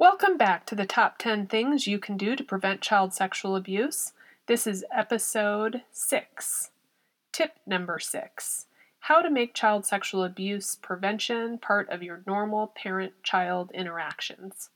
Welcome 0.00 0.36
back 0.36 0.64
to 0.66 0.76
the 0.76 0.86
top 0.86 1.18
10 1.18 1.48
things 1.48 1.88
you 1.88 1.98
can 1.98 2.16
do 2.16 2.36
to 2.36 2.44
prevent 2.44 2.80
child 2.80 3.12
sexual 3.12 3.56
abuse. 3.56 4.12
This 4.46 4.64
is 4.64 4.84
episode 4.94 5.82
6. 5.90 6.70
Tip 7.32 7.56
number 7.66 7.98
6 7.98 8.66
How 9.00 9.22
to 9.22 9.28
make 9.28 9.54
child 9.54 9.84
sexual 9.84 10.22
abuse 10.22 10.76
prevention 10.76 11.58
part 11.58 11.90
of 11.90 12.04
your 12.04 12.22
normal 12.28 12.68
parent 12.76 13.14
child 13.24 13.72
interactions. 13.74 14.70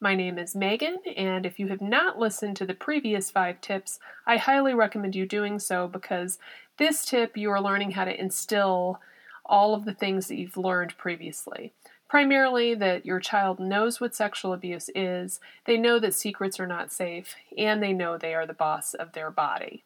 My 0.00 0.14
name 0.14 0.38
is 0.38 0.54
Megan, 0.54 0.98
and 1.16 1.44
if 1.44 1.58
you 1.58 1.66
have 1.66 1.82
not 1.82 2.20
listened 2.20 2.54
to 2.58 2.64
the 2.64 2.72
previous 2.72 3.32
five 3.32 3.60
tips, 3.60 3.98
I 4.28 4.36
highly 4.36 4.74
recommend 4.74 5.16
you 5.16 5.26
doing 5.26 5.58
so 5.58 5.88
because 5.88 6.38
this 6.76 7.04
tip 7.04 7.36
you 7.36 7.50
are 7.50 7.60
learning 7.60 7.90
how 7.90 8.04
to 8.04 8.16
instill 8.16 9.00
all 9.44 9.74
of 9.74 9.86
the 9.86 9.94
things 9.94 10.28
that 10.28 10.36
you've 10.36 10.56
learned 10.56 10.96
previously. 10.96 11.72
Primarily, 12.08 12.74
that 12.74 13.04
your 13.04 13.20
child 13.20 13.60
knows 13.60 14.00
what 14.00 14.14
sexual 14.14 14.52
abuse 14.52 14.88
is, 14.94 15.40
they 15.66 15.76
know 15.76 15.98
that 15.98 16.14
secrets 16.14 16.58
are 16.58 16.66
not 16.66 16.90
safe, 16.90 17.34
and 17.56 17.82
they 17.82 17.92
know 17.92 18.16
they 18.16 18.34
are 18.34 18.46
the 18.46 18.54
boss 18.54 18.94
of 18.94 19.12
their 19.12 19.30
body. 19.30 19.84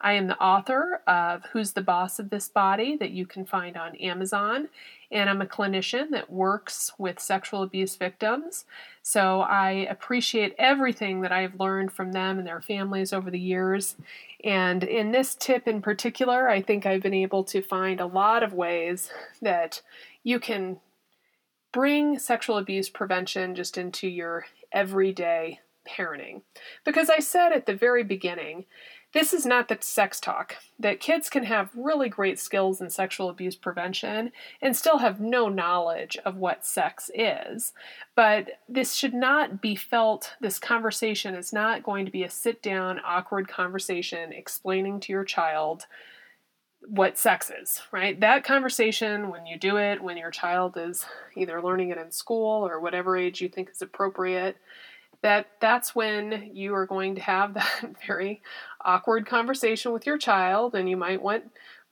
I 0.00 0.12
am 0.12 0.26
the 0.26 0.38
author 0.38 1.00
of 1.06 1.44
Who's 1.52 1.72
the 1.72 1.80
Boss 1.80 2.18
of 2.18 2.30
This 2.30 2.48
Body 2.48 2.96
that 2.98 3.10
you 3.10 3.26
can 3.26 3.44
find 3.44 3.76
on 3.76 3.96
Amazon, 3.96 4.68
and 5.10 5.30
I'm 5.30 5.40
a 5.40 5.46
clinician 5.46 6.10
that 6.10 6.30
works 6.30 6.92
with 6.98 7.18
sexual 7.18 7.62
abuse 7.62 7.96
victims. 7.96 8.66
So 9.02 9.40
I 9.40 9.70
appreciate 9.70 10.54
everything 10.58 11.22
that 11.22 11.32
I've 11.32 11.58
learned 11.58 11.92
from 11.92 12.12
them 12.12 12.38
and 12.38 12.46
their 12.46 12.60
families 12.60 13.12
over 13.12 13.30
the 13.30 13.40
years. 13.40 13.96
And 14.44 14.84
in 14.84 15.12
this 15.12 15.34
tip 15.34 15.66
in 15.66 15.80
particular, 15.80 16.48
I 16.48 16.60
think 16.60 16.84
I've 16.84 17.02
been 17.02 17.14
able 17.14 17.44
to 17.44 17.62
find 17.62 18.00
a 18.00 18.06
lot 18.06 18.42
of 18.42 18.52
ways 18.52 19.10
that 19.40 19.80
you 20.22 20.38
can 20.38 20.78
bring 21.74 22.20
sexual 22.20 22.56
abuse 22.56 22.88
prevention 22.88 23.52
just 23.56 23.76
into 23.76 24.06
your 24.06 24.46
everyday 24.72 25.58
parenting. 25.86 26.42
Because 26.84 27.10
I 27.10 27.18
said 27.18 27.52
at 27.52 27.66
the 27.66 27.74
very 27.74 28.04
beginning, 28.04 28.64
this 29.12 29.32
is 29.32 29.44
not 29.44 29.68
the 29.68 29.78
sex 29.80 30.20
talk, 30.20 30.56
that 30.78 31.00
kids 31.00 31.28
can 31.28 31.44
have 31.44 31.70
really 31.74 32.08
great 32.08 32.38
skills 32.38 32.80
in 32.80 32.90
sexual 32.90 33.28
abuse 33.28 33.56
prevention 33.56 34.30
and 34.62 34.76
still 34.76 34.98
have 34.98 35.20
no 35.20 35.48
knowledge 35.48 36.16
of 36.24 36.36
what 36.36 36.64
sex 36.64 37.10
is. 37.12 37.72
But 38.14 38.60
this 38.68 38.94
should 38.94 39.14
not 39.14 39.60
be 39.60 39.74
felt, 39.74 40.34
this 40.40 40.60
conversation 40.60 41.34
is 41.34 41.52
not 41.52 41.82
going 41.82 42.06
to 42.06 42.12
be 42.12 42.22
a 42.22 42.30
sit 42.30 42.62
down, 42.62 43.00
awkward 43.04 43.48
conversation 43.48 44.32
explaining 44.32 45.00
to 45.00 45.12
your 45.12 45.24
child 45.24 45.86
what 46.86 47.18
sex 47.18 47.50
is, 47.50 47.82
right? 47.92 48.18
That 48.20 48.44
conversation, 48.44 49.30
when 49.30 49.46
you 49.46 49.58
do 49.58 49.76
it, 49.76 50.02
when 50.02 50.16
your 50.16 50.30
child 50.30 50.76
is 50.76 51.06
either 51.36 51.62
learning 51.62 51.90
it 51.90 51.98
in 51.98 52.10
school 52.10 52.66
or 52.66 52.80
whatever 52.80 53.16
age 53.16 53.40
you 53.40 53.48
think 53.48 53.70
is 53.70 53.82
appropriate, 53.82 54.56
that 55.22 55.46
that's 55.60 55.94
when 55.94 56.50
you 56.52 56.74
are 56.74 56.86
going 56.86 57.14
to 57.14 57.20
have 57.20 57.54
that 57.54 57.94
very 58.06 58.42
awkward 58.84 59.26
conversation 59.26 59.92
with 59.92 60.06
your 60.06 60.18
child 60.18 60.74
and 60.74 60.88
you 60.88 60.96
might 60.96 61.22
want 61.22 61.44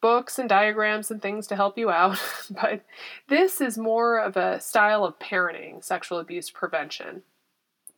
books 0.03 0.39
and 0.39 0.49
diagrams 0.49 1.11
and 1.11 1.23
things 1.23 1.47
to 1.47 1.57
help 1.57 1.79
you 1.79 1.89
out. 1.91 2.19
but 2.51 2.83
this 3.29 3.61
is 3.61 3.79
more 3.79 4.19
of 4.19 4.37
a 4.37 4.61
style 4.61 5.05
of 5.05 5.19
parenting, 5.19 5.83
sexual 5.83 6.19
abuse 6.19 6.51
prevention. 6.51 7.23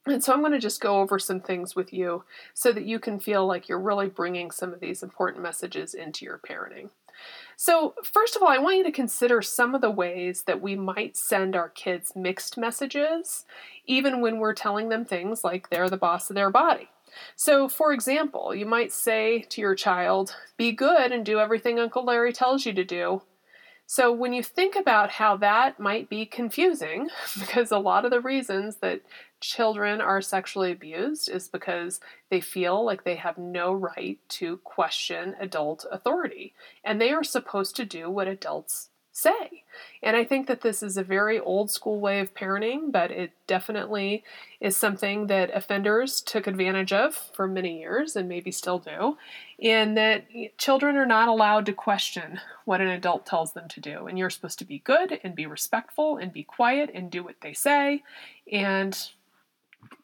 And 0.06 0.22
so 0.22 0.32
I'm 0.32 0.40
going 0.40 0.52
to 0.52 0.58
just 0.58 0.80
go 0.80 1.00
over 1.00 1.18
some 1.18 1.40
things 1.40 1.74
with 1.74 1.92
you 1.92 2.24
so 2.52 2.72
that 2.72 2.84
you 2.84 2.98
can 2.98 3.18
feel 3.18 3.46
like 3.46 3.68
you're 3.68 3.80
really 3.80 4.08
bringing 4.08 4.50
some 4.50 4.72
of 4.74 4.80
these 4.80 5.02
important 5.02 5.42
messages 5.42 5.94
into 5.94 6.24
your 6.24 6.38
parenting. 6.38 6.90
So, 7.56 7.94
first 8.02 8.34
of 8.34 8.42
all, 8.42 8.48
I 8.48 8.58
want 8.58 8.76
you 8.76 8.84
to 8.84 8.92
consider 8.92 9.40
some 9.40 9.74
of 9.74 9.80
the 9.80 9.90
ways 9.90 10.42
that 10.42 10.60
we 10.60 10.74
might 10.74 11.16
send 11.16 11.54
our 11.54 11.68
kids 11.68 12.12
mixed 12.16 12.58
messages, 12.58 13.44
even 13.86 14.20
when 14.20 14.38
we're 14.38 14.54
telling 14.54 14.88
them 14.88 15.04
things 15.04 15.44
like 15.44 15.70
they're 15.70 15.88
the 15.88 15.96
boss 15.96 16.28
of 16.28 16.34
their 16.34 16.50
body. 16.50 16.90
So, 17.36 17.68
for 17.68 17.92
example, 17.92 18.52
you 18.54 18.66
might 18.66 18.92
say 18.92 19.42
to 19.50 19.60
your 19.60 19.76
child, 19.76 20.34
Be 20.56 20.72
good 20.72 21.12
and 21.12 21.24
do 21.24 21.38
everything 21.38 21.78
Uncle 21.78 22.04
Larry 22.04 22.32
tells 22.32 22.66
you 22.66 22.72
to 22.72 22.84
do, 22.84 23.22
so, 23.86 24.10
when 24.12 24.32
you 24.32 24.42
think 24.42 24.76
about 24.76 25.10
how 25.10 25.36
that 25.38 25.78
might 25.78 26.08
be 26.08 26.24
confusing, 26.24 27.08
because 27.38 27.70
a 27.70 27.78
lot 27.78 28.04
of 28.04 28.10
the 28.10 28.20
reasons 28.20 28.76
that 28.76 29.02
children 29.44 30.00
are 30.00 30.22
sexually 30.22 30.72
abused 30.72 31.28
is 31.28 31.48
because 31.48 32.00
they 32.30 32.40
feel 32.40 32.84
like 32.84 33.04
they 33.04 33.16
have 33.16 33.38
no 33.38 33.72
right 33.72 34.18
to 34.28 34.56
question 34.58 35.36
adult 35.38 35.84
authority, 35.90 36.54
and 36.82 37.00
they 37.00 37.10
are 37.10 37.24
supposed 37.24 37.76
to 37.76 37.84
do 37.84 38.10
what 38.10 38.28
adults 38.28 38.88
say. 39.16 39.62
And 40.02 40.16
I 40.16 40.24
think 40.24 40.48
that 40.48 40.62
this 40.62 40.82
is 40.82 40.96
a 40.96 41.04
very 41.04 41.38
old 41.38 41.70
school 41.70 42.00
way 42.00 42.18
of 42.18 42.34
parenting, 42.34 42.90
but 42.90 43.12
it 43.12 43.30
definitely 43.46 44.24
is 44.60 44.76
something 44.76 45.28
that 45.28 45.54
offenders 45.54 46.20
took 46.20 46.48
advantage 46.48 46.92
of 46.92 47.14
for 47.14 47.46
many 47.46 47.78
years 47.78 48.16
and 48.16 48.28
maybe 48.28 48.50
still 48.50 48.80
do. 48.80 49.16
And 49.62 49.96
that 49.96 50.26
children 50.58 50.96
are 50.96 51.06
not 51.06 51.28
allowed 51.28 51.66
to 51.66 51.72
question 51.72 52.40
what 52.64 52.80
an 52.80 52.88
adult 52.88 53.24
tells 53.24 53.52
them 53.52 53.68
to 53.68 53.80
do. 53.80 54.08
And 54.08 54.18
you're 54.18 54.30
supposed 54.30 54.58
to 54.58 54.64
be 54.64 54.80
good 54.80 55.20
and 55.22 55.36
be 55.36 55.46
respectful 55.46 56.16
and 56.16 56.32
be 56.32 56.42
quiet 56.42 56.90
and 56.92 57.08
do 57.08 57.22
what 57.22 57.40
they 57.40 57.52
say. 57.52 58.02
And 58.50 58.98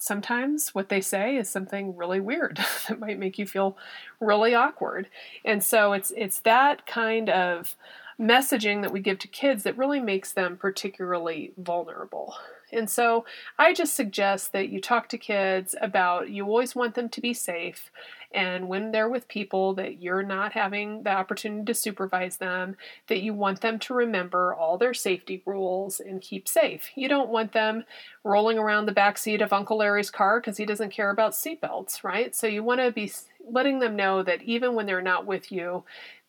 sometimes 0.00 0.74
what 0.74 0.88
they 0.88 1.00
say 1.00 1.36
is 1.36 1.48
something 1.48 1.96
really 1.96 2.20
weird 2.20 2.58
that 2.88 2.98
might 2.98 3.18
make 3.18 3.38
you 3.38 3.46
feel 3.46 3.76
really 4.20 4.54
awkward. 4.54 5.08
And 5.44 5.62
so 5.62 5.92
it's 5.92 6.12
it's 6.16 6.40
that 6.40 6.86
kind 6.86 7.28
of 7.28 7.76
messaging 8.20 8.82
that 8.82 8.92
we 8.92 9.00
give 9.00 9.18
to 9.18 9.28
kids 9.28 9.62
that 9.62 9.78
really 9.78 10.00
makes 10.00 10.32
them 10.32 10.56
particularly 10.56 11.52
vulnerable. 11.56 12.34
And 12.72 12.88
so 12.88 13.24
I 13.58 13.72
just 13.72 13.94
suggest 13.94 14.52
that 14.52 14.68
you 14.68 14.80
talk 14.80 15.08
to 15.10 15.18
kids 15.18 15.74
about 15.80 16.30
you 16.30 16.44
always 16.44 16.74
want 16.74 16.94
them 16.94 17.08
to 17.08 17.20
be 17.20 17.34
safe. 17.34 17.90
And 18.32 18.68
when 18.68 18.92
they're 18.92 19.08
with 19.08 19.26
people 19.26 19.74
that 19.74 20.00
you're 20.00 20.22
not 20.22 20.52
having 20.52 21.02
the 21.02 21.10
opportunity 21.10 21.64
to 21.64 21.74
supervise 21.74 22.36
them, 22.36 22.76
that 23.08 23.22
you 23.22 23.34
want 23.34 23.60
them 23.60 23.78
to 23.80 23.94
remember 23.94 24.54
all 24.54 24.78
their 24.78 24.94
safety 24.94 25.42
rules 25.44 25.98
and 25.98 26.20
keep 26.20 26.46
safe. 26.46 26.90
You 26.94 27.08
don't 27.08 27.30
want 27.30 27.52
them 27.52 27.84
rolling 28.22 28.56
around 28.56 28.86
the 28.86 28.92
back 28.92 29.18
seat 29.18 29.42
of 29.42 29.52
Uncle 29.52 29.78
Larry's 29.78 30.10
car 30.10 30.38
because 30.40 30.58
he 30.58 30.64
doesn't 30.64 30.92
care 30.92 31.10
about 31.10 31.32
seatbelts, 31.32 32.04
right? 32.04 32.34
So 32.34 32.46
you 32.46 32.62
want 32.62 32.80
to 32.80 32.92
be 32.92 33.10
letting 33.50 33.80
them 33.80 33.96
know 33.96 34.22
that 34.22 34.42
even 34.42 34.74
when 34.74 34.86
they're 34.86 35.02
not 35.02 35.26
with 35.26 35.50
you, 35.50 35.82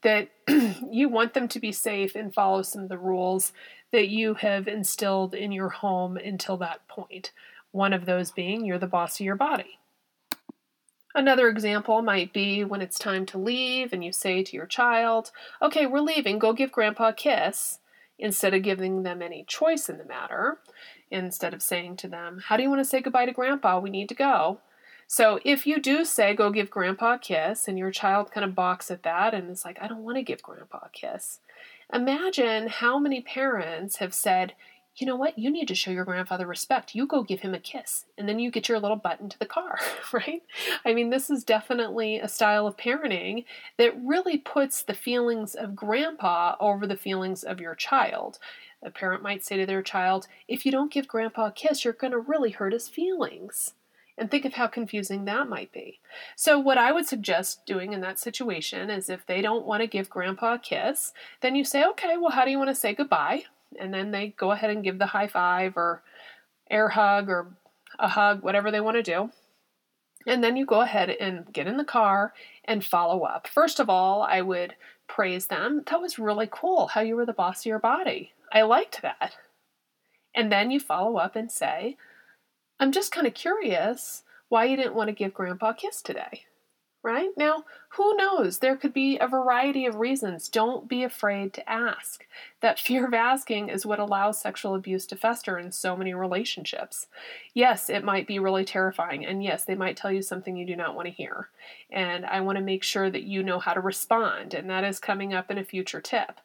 that 0.04 0.30
you 0.92 1.10
want 1.10 1.34
them 1.34 1.48
to 1.50 1.60
be 1.60 1.72
safe 1.72 2.16
and 2.16 2.34
follow 2.34 2.62
some 2.62 2.84
of 2.84 2.90
the 2.90 2.98
rules 2.98 3.54
that 3.92 4.10
you 4.10 4.36
have 4.36 4.68
instilled 4.68 5.34
in 5.34 5.52
your 5.52 5.70
home 5.70 6.18
until 6.18 6.58
that 6.58 6.88
point. 6.88 7.32
One 7.72 7.94
of 7.94 8.06
those 8.06 8.32
being 8.32 8.66
you're 8.66 8.80
the 8.80 8.88
boss 8.88 9.20
of 9.20 9.26
your 9.26 9.36
body. 9.36 9.80
Another 11.14 11.50
example 11.50 12.02
might 12.02 12.32
be 12.32 12.64
when 12.64 12.82
it's 12.82 12.98
time 12.98 13.26
to 13.28 13.38
leave 13.38 13.92
and 13.92 14.04
you 14.04 14.14
say 14.14 14.44
to 14.44 14.56
your 14.56 14.66
child, 14.66 15.32
Okay, 15.62 15.86
we're 15.86 16.00
leaving, 16.00 16.40
go 16.40 16.54
give 16.54 16.72
grandpa 16.72 17.10
a 17.10 17.14
kiss, 17.14 17.80
instead 18.18 18.54
of 18.54 18.62
giving 18.62 19.04
them 19.04 19.22
any 19.22 19.44
choice 19.46 19.90
in 19.90 19.98
the 19.98 20.06
matter. 20.06 20.60
Instead 21.10 21.54
of 21.54 21.62
saying 21.62 21.98
to 21.98 22.08
them, 22.08 22.42
How 22.48 22.56
do 22.56 22.64
you 22.64 22.70
want 22.70 22.80
to 22.80 22.86
say 22.86 23.02
goodbye 23.02 23.26
to 23.26 23.34
grandpa? 23.34 23.80
We 23.80 23.90
need 23.90 24.08
to 24.10 24.16
go. 24.16 24.60
So 25.12 25.42
if 25.44 25.68
you 25.68 25.82
do 25.82 26.06
say, 26.06 26.34
go 26.34 26.52
give 26.52 26.70
grandpa 26.70 27.16
a 27.16 27.20
kiss, 27.20 27.68
and 27.68 27.78
your 27.78 27.92
child 27.92 28.32
kind 28.32 28.46
of 28.46 28.56
balks 28.56 28.90
at 28.90 29.04
that 29.04 29.34
and 29.34 29.52
is 29.52 29.66
like, 29.66 29.78
I 29.82 29.90
don't 29.90 30.06
want 30.06 30.16
to 30.16 30.24
give 30.24 30.42
grandpa 30.42 30.80
a 30.84 30.90
kiss, 30.90 31.42
imagine 31.94 32.70
how 32.70 32.98
many 32.98 33.20
parents 33.20 33.98
have 33.98 34.14
said, 34.14 34.54
you 34.96 35.06
know 35.06 35.18
what, 35.18 35.38
you 35.38 35.52
need 35.52 35.68
to 35.68 35.76
show 35.76 35.92
your 35.92 36.06
grandfather 36.06 36.48
respect. 36.48 36.96
You 36.96 37.06
go 37.06 37.24
give 37.24 37.42
him 37.42 37.54
a 37.54 37.60
kiss, 37.60 38.06
and 38.18 38.30
then 38.30 38.40
you 38.40 38.50
get 38.50 38.70
your 38.70 38.80
little 38.80 38.96
butt 38.96 39.20
into 39.20 39.38
the 39.38 39.46
car, 39.46 39.78
right? 40.14 40.44
I 40.86 40.94
mean, 40.94 41.10
this 41.10 41.30
is 41.30 41.44
definitely 41.44 42.18
a 42.18 42.30
style 42.30 42.66
of 42.66 42.78
parenting 42.78 43.44
that 43.78 44.02
really 44.02 44.38
puts 44.38 44.82
the 44.82 44.94
feelings 44.94 45.56
of 45.56 45.76
grandpa 45.76 46.56
over 46.62 46.88
the 46.88 46.96
feelings 46.96 47.44
of 47.44 47.60
your 47.60 47.76
child. 47.76 48.40
A 48.82 48.90
parent 48.90 49.22
might 49.22 49.44
say 49.44 49.58
to 49.58 49.66
their 49.66 49.84
child, 49.84 50.30
if 50.48 50.66
you 50.66 50.72
don't 50.72 50.90
give 50.90 51.10
grandpa 51.10 51.48
a 51.48 51.52
kiss, 51.52 51.84
you're 51.84 51.94
going 51.94 52.12
to 52.12 52.18
really 52.18 52.52
hurt 52.52 52.72
his 52.72 52.88
feelings 52.88 53.74
and 54.18 54.30
think 54.30 54.46
of 54.46 54.54
how 54.54 54.68
confusing 54.68 55.26
that 55.26 55.48
might 55.48 55.72
be. 55.72 56.00
So, 56.36 56.60
what 56.60 56.78
I 56.78 56.92
would 56.92 57.06
suggest 57.06 57.66
doing 57.66 57.94
in 57.94 58.02
that 58.02 58.20
situation 58.20 58.90
is 58.90 59.10
if 59.10 59.26
they 59.26 59.42
don't 59.42 59.66
want 59.66 59.82
to 59.82 59.88
give 59.88 60.10
grandpa 60.10 60.56
a 60.56 60.60
kiss, 60.60 61.14
then 61.42 61.56
you 61.56 61.64
say, 61.64 61.84
okay, 61.86 62.18
well, 62.18 62.32
how 62.32 62.46
do 62.46 62.52
you 62.52 62.58
want 62.58 62.70
to 62.70 62.76
say 62.76 62.94
goodbye? 62.94 63.44
And 63.80 63.94
then 63.94 64.12
they 64.12 64.34
go 64.38 64.52
ahead 64.52 64.70
and 64.70 64.84
give 64.84 65.00
the 65.00 65.08
high 65.08 65.28
five 65.28 65.78
or 65.78 66.04
air 66.70 66.90
hug 66.90 67.30
or 67.30 67.54
a 68.00 68.10
hug, 68.10 68.44
whatever 68.44 68.72
they 68.72 68.82
want 68.82 68.98
to 68.98 69.04
do. 69.04 69.30
And 70.28 70.44
then 70.44 70.56
you 70.56 70.66
go 70.66 70.82
ahead 70.82 71.10
and 71.10 71.52
get 71.52 71.68
in 71.68 71.78
the 71.78 71.84
car 71.84 72.34
and 72.66 72.86
follow 72.86 73.24
up. 73.24 73.48
First 73.48 73.80
of 73.80 73.90
all, 73.90 74.22
I 74.22 74.42
would 74.42 74.76
praise 75.08 75.48
them. 75.48 75.84
That 75.90 76.02
was 76.02 76.20
really 76.20 76.48
cool 76.50 76.88
how 76.88 77.02
you 77.02 77.16
were 77.16 77.26
the 77.26 77.34
boss 77.34 77.62
of 77.62 77.66
your 77.66 77.80
body. 77.80 78.34
I 78.52 78.62
liked 78.62 79.02
that. 79.02 79.36
And 80.36 80.52
then 80.52 80.72
you 80.72 80.80
follow 80.80 81.18
up 81.18 81.36
and 81.36 81.52
say, 81.52 81.98
I'm 82.82 82.92
just 82.92 83.12
kind 83.12 83.28
of 83.28 83.36
curious 83.36 84.24
why 84.50 84.66
you 84.66 84.76
didn't 84.76 84.96
want 84.96 85.08
to 85.10 85.14
give 85.14 85.36
Grandpa 85.36 85.70
a 85.70 85.74
kiss 85.76 86.02
today. 86.02 86.46
right? 87.04 87.30
Now, 87.38 87.64
who 87.90 88.16
knows? 88.16 88.60
There 88.60 88.76
could 88.76 88.94
be 88.94 89.18
a 89.20 89.28
variety 89.28 89.86
of 89.88 89.96
reasons. 89.96 90.50
Don't 90.50 90.88
be 90.88 91.04
afraid 91.04 91.54
to 91.54 91.70
ask. 91.70 92.26
That 92.62 92.80
fear 92.88 93.06
of 93.06 93.14
asking 93.14 93.70
is 93.70 93.86
what 93.86 94.00
allows 94.00 94.42
sexual 94.42 94.76
abuse 94.76 95.06
to 95.08 95.16
fester 95.16 95.60
in 95.60 95.72
so 95.72 95.96
many 95.96 96.14
relationships. 96.16 97.08
Yes, 97.54 97.90
it 97.90 98.04
might 98.04 98.28
be 98.28 98.40
really 98.40 98.66
terrifying, 98.66 99.26
and 99.26 99.44
yes, 99.44 99.64
they 99.64 99.76
might 99.76 99.98
tell 99.98 100.12
you 100.12 100.24
something 100.24 100.56
you 100.56 100.66
do 100.66 100.76
not 100.76 100.96
want 100.96 101.08
to 101.08 101.14
hear. 101.14 101.50
And 101.92 102.26
I 102.26 102.42
want 102.42 102.58
to 102.58 102.64
make 102.64 102.84
sure 102.84 103.12
that 103.12 103.24
you 103.24 103.44
know 103.44 103.60
how 103.60 103.74
to 103.74 103.80
respond, 103.80 104.56
and 104.56 104.70
that 104.72 104.84
is 104.84 105.00
coming 105.00 105.34
up 105.34 105.52
in 105.52 105.60
a 105.60 105.64
future 105.64 106.02
tip. 106.02 106.40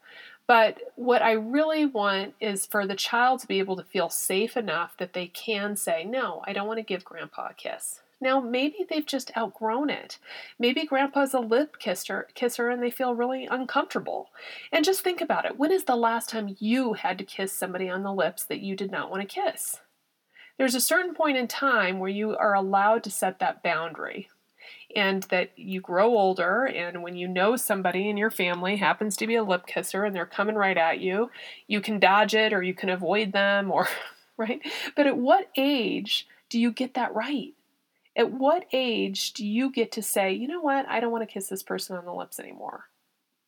But 0.47 0.79
what 0.95 1.23
I 1.23 1.33
really 1.33 1.87
want 1.87 2.35
is 2.41 2.67
for 2.67 2.87
the 2.87 2.95
child 2.95 3.41
to 3.41 3.49
be 3.49 3.59
able 3.59 3.77
to 3.77 3.83
feel 3.83 4.09
safe 4.09 4.57
enough 4.57 4.97
that 4.99 5.13
they 5.13 5.27
can 5.27 5.77
say, 5.77 6.05
No, 6.05 6.43
I 6.47 6.53
don't 6.53 6.69
want 6.69 6.79
to 6.79 6.85
give 6.85 7.05
grandpa 7.05 7.49
a 7.51 7.55
kiss. 7.55 8.01
Now, 8.19 8.41
maybe 8.41 8.87
they've 8.89 9.05
just 9.05 9.37
outgrown 9.37 9.91
it. 9.91 10.19
Maybe 10.59 10.87
grandpa's 10.87 11.35
a 11.35 11.41
lip 11.41 11.79
kisser, 11.79 12.29
kisser 12.35 12.71
and 12.71 12.83
they 12.83 12.91
feel 12.91 13.15
really 13.15 13.47
uncomfortable. 13.47 14.31
And 14.73 14.87
just 14.87 15.03
think 15.03 15.21
about 15.21 15.45
it. 15.45 15.59
When 15.59 15.71
is 15.71 15.85
the 15.85 15.97
last 15.97 16.31
time 16.31 16.57
you 16.59 16.95
had 16.95 17.19
to 17.19 17.25
kiss 17.25 17.53
somebody 17.53 17.91
on 17.91 18.05
the 18.05 18.15
lips 18.15 18.45
that 18.45 18.61
you 18.61 18.75
did 18.75 18.91
not 18.91 19.11
want 19.11 19.23
to 19.23 19.29
kiss? 19.29 19.81
There's 20.57 20.75
a 20.75 20.81
certain 20.81 21.15
point 21.15 21.37
in 21.37 21.47
time 21.49 21.99
where 21.99 22.09
you 22.09 22.35
are 22.35 22.55
allowed 22.55 23.05
to 23.05 23.11
set 23.11 23.39
that 23.41 23.63
boundary. 23.63 24.31
And 24.95 25.23
that 25.25 25.51
you 25.57 25.81
grow 25.81 26.17
older, 26.17 26.65
and 26.65 27.03
when 27.03 27.17
you 27.17 27.29
know 27.29 27.57
somebody 27.57 28.09
in 28.09 28.17
your 28.17 28.31
family 28.31 28.77
happens 28.77 29.17
to 29.17 29.27
be 29.27 29.35
a 29.35 29.45
lip 29.45 29.67
kisser 29.67 30.05
and 30.05 30.15
they're 30.15 30.27
coming 30.27 30.55
right 30.55 30.77
at 30.77 31.01
you, 31.01 31.31
you 31.67 31.81
can 31.81 31.99
dodge 31.99 32.35
it 32.35 32.53
or 32.53 32.63
you 32.63 32.75
can 32.75 32.89
avoid 32.89 33.33
them, 33.33 33.71
or, 33.71 33.89
right? 34.37 34.61
But 34.95 35.07
at 35.07 35.19
what 35.19 35.51
age 35.57 36.27
do 36.49 36.59
you 36.59 36.71
get 36.71 36.95
that 36.95 37.15
right? 37.15 37.55
At 38.17 38.33
what 38.33 38.65
age 38.73 39.35
do 39.35 39.47
you 39.47 39.71
get 39.71 39.93
to 39.93 40.03
say, 40.03 40.33
you 40.33 40.49
know 40.49 40.63
what, 40.63 40.89
I 40.89 41.01
don't 41.01 41.13
want 41.13 41.29
to 41.29 41.33
kiss 41.33 41.49
this 41.49 41.63
person 41.63 41.97
on 41.97 42.07
the 42.07 42.15
lips 42.15 42.41
anymore? 42.41 42.87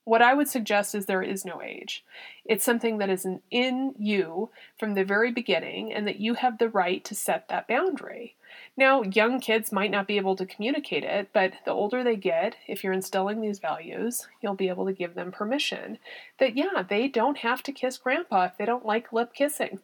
What 0.04 0.22
I 0.22 0.32
would 0.34 0.48
suggest 0.48 0.94
is 0.94 1.06
there 1.06 1.22
is 1.22 1.44
no 1.44 1.62
age. 1.62 2.04
It's 2.44 2.64
something 2.64 2.96
that 2.98 3.10
is 3.10 3.26
in 3.50 3.94
you 3.98 4.50
from 4.78 4.94
the 4.94 5.04
very 5.04 5.30
beginning, 5.30 5.92
and 5.92 6.06
that 6.06 6.18
you 6.18 6.34
have 6.34 6.56
the 6.56 6.70
right 6.70 7.04
to 7.04 7.14
set 7.14 7.48
that 7.48 7.68
boundary. 7.68 8.34
Now, 8.76 9.02
young 9.02 9.40
kids 9.40 9.72
might 9.72 9.90
not 9.90 10.06
be 10.06 10.16
able 10.16 10.36
to 10.36 10.46
communicate 10.46 11.04
it, 11.04 11.30
but 11.32 11.52
the 11.64 11.72
older 11.72 12.04
they 12.04 12.16
get, 12.16 12.56
if 12.66 12.84
you're 12.84 12.92
instilling 12.92 13.40
these 13.40 13.58
values, 13.58 14.28
you'll 14.40 14.54
be 14.54 14.68
able 14.68 14.86
to 14.86 14.92
give 14.92 15.14
them 15.14 15.32
permission 15.32 15.98
that, 16.38 16.56
yeah, 16.56 16.84
they 16.88 17.08
don't 17.08 17.38
have 17.38 17.62
to 17.64 17.72
kiss 17.72 17.98
grandpa 17.98 18.44
if 18.44 18.56
they 18.56 18.64
don't 18.64 18.86
like 18.86 19.12
lip 19.12 19.34
kissing. 19.34 19.80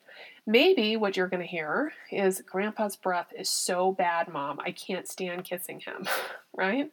Maybe 0.47 0.95
what 0.95 1.17
you're 1.17 1.29
going 1.29 1.41
to 1.41 1.49
hear 1.49 1.95
is 2.13 2.43
Grandpa's 2.43 2.97
breath 2.97 3.33
is 3.37 3.49
so 3.49 3.93
bad, 3.93 4.29
Mom, 4.29 4.61
I 4.61 4.73
can't 4.73 5.09
stand 5.09 5.45
kissing 5.45 5.81
him, 5.81 6.07
right? 6.55 6.93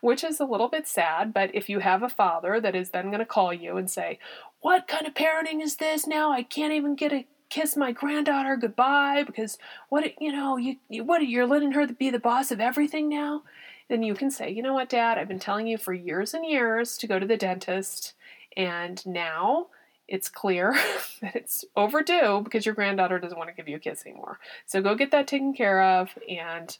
Which 0.00 0.24
is 0.24 0.40
a 0.40 0.46
little 0.46 0.68
bit 0.68 0.88
sad, 0.88 1.34
but 1.34 1.54
if 1.54 1.68
you 1.68 1.80
have 1.80 2.02
a 2.02 2.08
father 2.08 2.58
that 2.58 2.74
is 2.74 2.90
then 2.90 3.08
going 3.08 3.18
to 3.18 3.26
call 3.26 3.52
you 3.52 3.76
and 3.76 3.90
say, 3.90 4.18
What 4.60 4.88
kind 4.88 5.06
of 5.06 5.12
parenting 5.12 5.62
is 5.62 5.76
this 5.76 6.06
now? 6.06 6.32
I 6.32 6.42
can't 6.42 6.72
even 6.72 6.94
get 6.94 7.12
a 7.12 7.26
kiss 7.48 7.76
my 7.76 7.92
granddaughter 7.92 8.56
goodbye 8.56 9.22
because 9.24 9.58
what 9.88 10.20
you 10.20 10.32
know 10.32 10.56
you, 10.56 10.76
you 10.88 11.04
what 11.04 11.26
you're 11.26 11.46
letting 11.46 11.72
her 11.72 11.86
be 11.86 12.10
the 12.10 12.18
boss 12.18 12.50
of 12.50 12.60
everything 12.60 13.08
now 13.08 13.42
then 13.88 14.02
you 14.02 14.14
can 14.14 14.30
say 14.30 14.50
you 14.50 14.62
know 14.62 14.74
what 14.74 14.88
dad 14.88 15.18
i've 15.18 15.28
been 15.28 15.38
telling 15.38 15.66
you 15.66 15.78
for 15.78 15.92
years 15.92 16.34
and 16.34 16.44
years 16.44 16.96
to 16.96 17.06
go 17.06 17.18
to 17.18 17.26
the 17.26 17.36
dentist 17.36 18.14
and 18.56 19.06
now 19.06 19.66
it's 20.08 20.28
clear 20.28 20.72
that 21.20 21.34
it's 21.34 21.64
overdue 21.74 22.40
because 22.42 22.64
your 22.64 22.74
granddaughter 22.74 23.18
doesn't 23.18 23.38
want 23.38 23.50
to 23.50 23.56
give 23.56 23.68
you 23.68 23.76
a 23.76 23.80
kiss 23.80 24.04
anymore. 24.06 24.38
So 24.66 24.80
go 24.80 24.94
get 24.94 25.10
that 25.10 25.26
taken 25.26 25.54
care 25.54 25.82
of, 25.82 26.10
and 26.28 26.76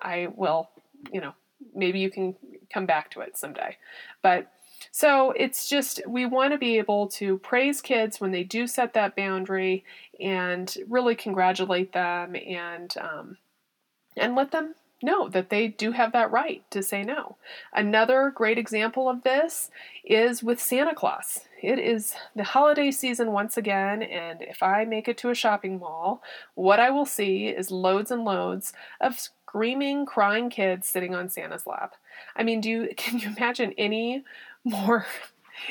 I 0.00 0.28
will, 0.34 0.70
you 1.12 1.20
know, 1.20 1.34
maybe 1.74 1.98
you 1.98 2.10
can 2.10 2.36
come 2.72 2.86
back 2.86 3.10
to 3.12 3.20
it 3.20 3.36
someday. 3.36 3.76
But 4.22 4.50
so 4.90 5.32
it's 5.32 5.68
just, 5.68 6.00
we 6.06 6.26
want 6.26 6.52
to 6.52 6.58
be 6.58 6.78
able 6.78 7.08
to 7.08 7.38
praise 7.38 7.80
kids 7.80 8.20
when 8.20 8.32
they 8.32 8.44
do 8.44 8.66
set 8.66 8.94
that 8.94 9.16
boundary 9.16 9.84
and 10.20 10.76
really 10.88 11.14
congratulate 11.14 11.92
them 11.92 12.34
and, 12.36 12.94
um, 12.98 13.36
and 14.16 14.34
let 14.34 14.50
them 14.50 14.74
know 15.02 15.28
that 15.28 15.50
they 15.50 15.68
do 15.68 15.92
have 15.92 16.12
that 16.12 16.30
right 16.30 16.62
to 16.70 16.82
say 16.82 17.02
no. 17.02 17.36
Another 17.72 18.32
great 18.34 18.58
example 18.58 19.08
of 19.08 19.22
this 19.22 19.70
is 20.04 20.42
with 20.42 20.60
Santa 20.60 20.94
Claus. 20.94 21.40
It 21.62 21.78
is 21.78 22.14
the 22.34 22.44
holiday 22.44 22.90
season 22.90 23.32
once 23.32 23.56
again, 23.56 24.02
and 24.02 24.42
if 24.42 24.62
I 24.62 24.84
make 24.84 25.08
it 25.08 25.18
to 25.18 25.30
a 25.30 25.34
shopping 25.34 25.78
mall, 25.78 26.22
what 26.54 26.80
I 26.80 26.90
will 26.90 27.06
see 27.06 27.46
is 27.46 27.70
loads 27.70 28.10
and 28.10 28.24
loads 28.24 28.72
of 29.00 29.18
screaming, 29.18 30.04
crying 30.06 30.50
kids 30.50 30.88
sitting 30.88 31.14
on 31.14 31.28
Santa's 31.28 31.66
lap. 31.66 31.94
I 32.36 32.42
mean, 32.42 32.60
do 32.60 32.68
you 32.68 32.88
can 32.96 33.18
you 33.18 33.28
imagine 33.36 33.72
any 33.78 34.24
more 34.64 35.06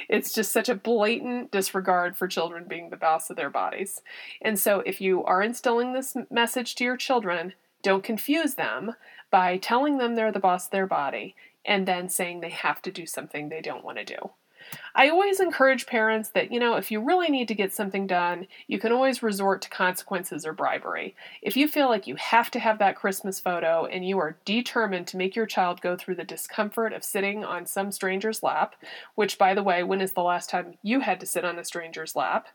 it's 0.09 0.33
just 0.33 0.51
such 0.51 0.69
a 0.69 0.75
blatant 0.75 1.51
disregard 1.51 2.17
for 2.17 2.27
children 2.27 2.65
being 2.67 2.89
the 2.89 2.97
boss 2.97 3.29
of 3.29 3.35
their 3.35 3.49
bodies. 3.49 4.01
And 4.41 4.59
so, 4.59 4.81
if 4.81 5.01
you 5.01 5.23
are 5.23 5.41
instilling 5.41 5.93
this 5.93 6.15
message 6.29 6.75
to 6.75 6.83
your 6.83 6.97
children, 6.97 7.53
don't 7.81 8.03
confuse 8.03 8.55
them 8.55 8.95
by 9.29 9.57
telling 9.57 9.97
them 9.97 10.15
they're 10.15 10.31
the 10.31 10.39
boss 10.39 10.65
of 10.65 10.71
their 10.71 10.87
body 10.87 11.35
and 11.65 11.87
then 11.87 12.09
saying 12.09 12.39
they 12.39 12.49
have 12.49 12.81
to 12.81 12.91
do 12.91 13.05
something 13.05 13.49
they 13.49 13.61
don't 13.61 13.83
want 13.83 13.97
to 13.97 14.05
do. 14.05 14.31
I 14.95 15.09
always 15.09 15.39
encourage 15.39 15.85
parents 15.85 16.29
that, 16.29 16.51
you 16.51 16.59
know, 16.59 16.75
if 16.75 16.91
you 16.91 16.99
really 16.99 17.29
need 17.29 17.47
to 17.49 17.55
get 17.55 17.73
something 17.73 18.07
done, 18.07 18.47
you 18.67 18.79
can 18.79 18.91
always 18.91 19.23
resort 19.23 19.61
to 19.61 19.69
consequences 19.69 20.45
or 20.45 20.53
bribery. 20.53 21.15
If 21.41 21.55
you 21.55 21.67
feel 21.67 21.87
like 21.87 22.07
you 22.07 22.15
have 22.15 22.49
to 22.51 22.59
have 22.59 22.79
that 22.79 22.95
Christmas 22.95 23.39
photo 23.39 23.85
and 23.85 24.07
you 24.07 24.17
are 24.19 24.37
determined 24.45 25.07
to 25.07 25.17
make 25.17 25.35
your 25.35 25.45
child 25.45 25.81
go 25.81 25.95
through 25.95 26.15
the 26.15 26.23
discomfort 26.23 26.93
of 26.93 27.03
sitting 27.03 27.43
on 27.43 27.65
some 27.65 27.91
stranger's 27.91 28.43
lap, 28.43 28.75
which, 29.15 29.37
by 29.37 29.53
the 29.53 29.63
way, 29.63 29.83
when 29.83 30.01
is 30.01 30.13
the 30.13 30.23
last 30.23 30.49
time 30.49 30.75
you 30.81 31.01
had 31.01 31.19
to 31.19 31.25
sit 31.25 31.45
on 31.45 31.59
a 31.59 31.65
stranger's 31.65 32.15
lap? 32.15 32.47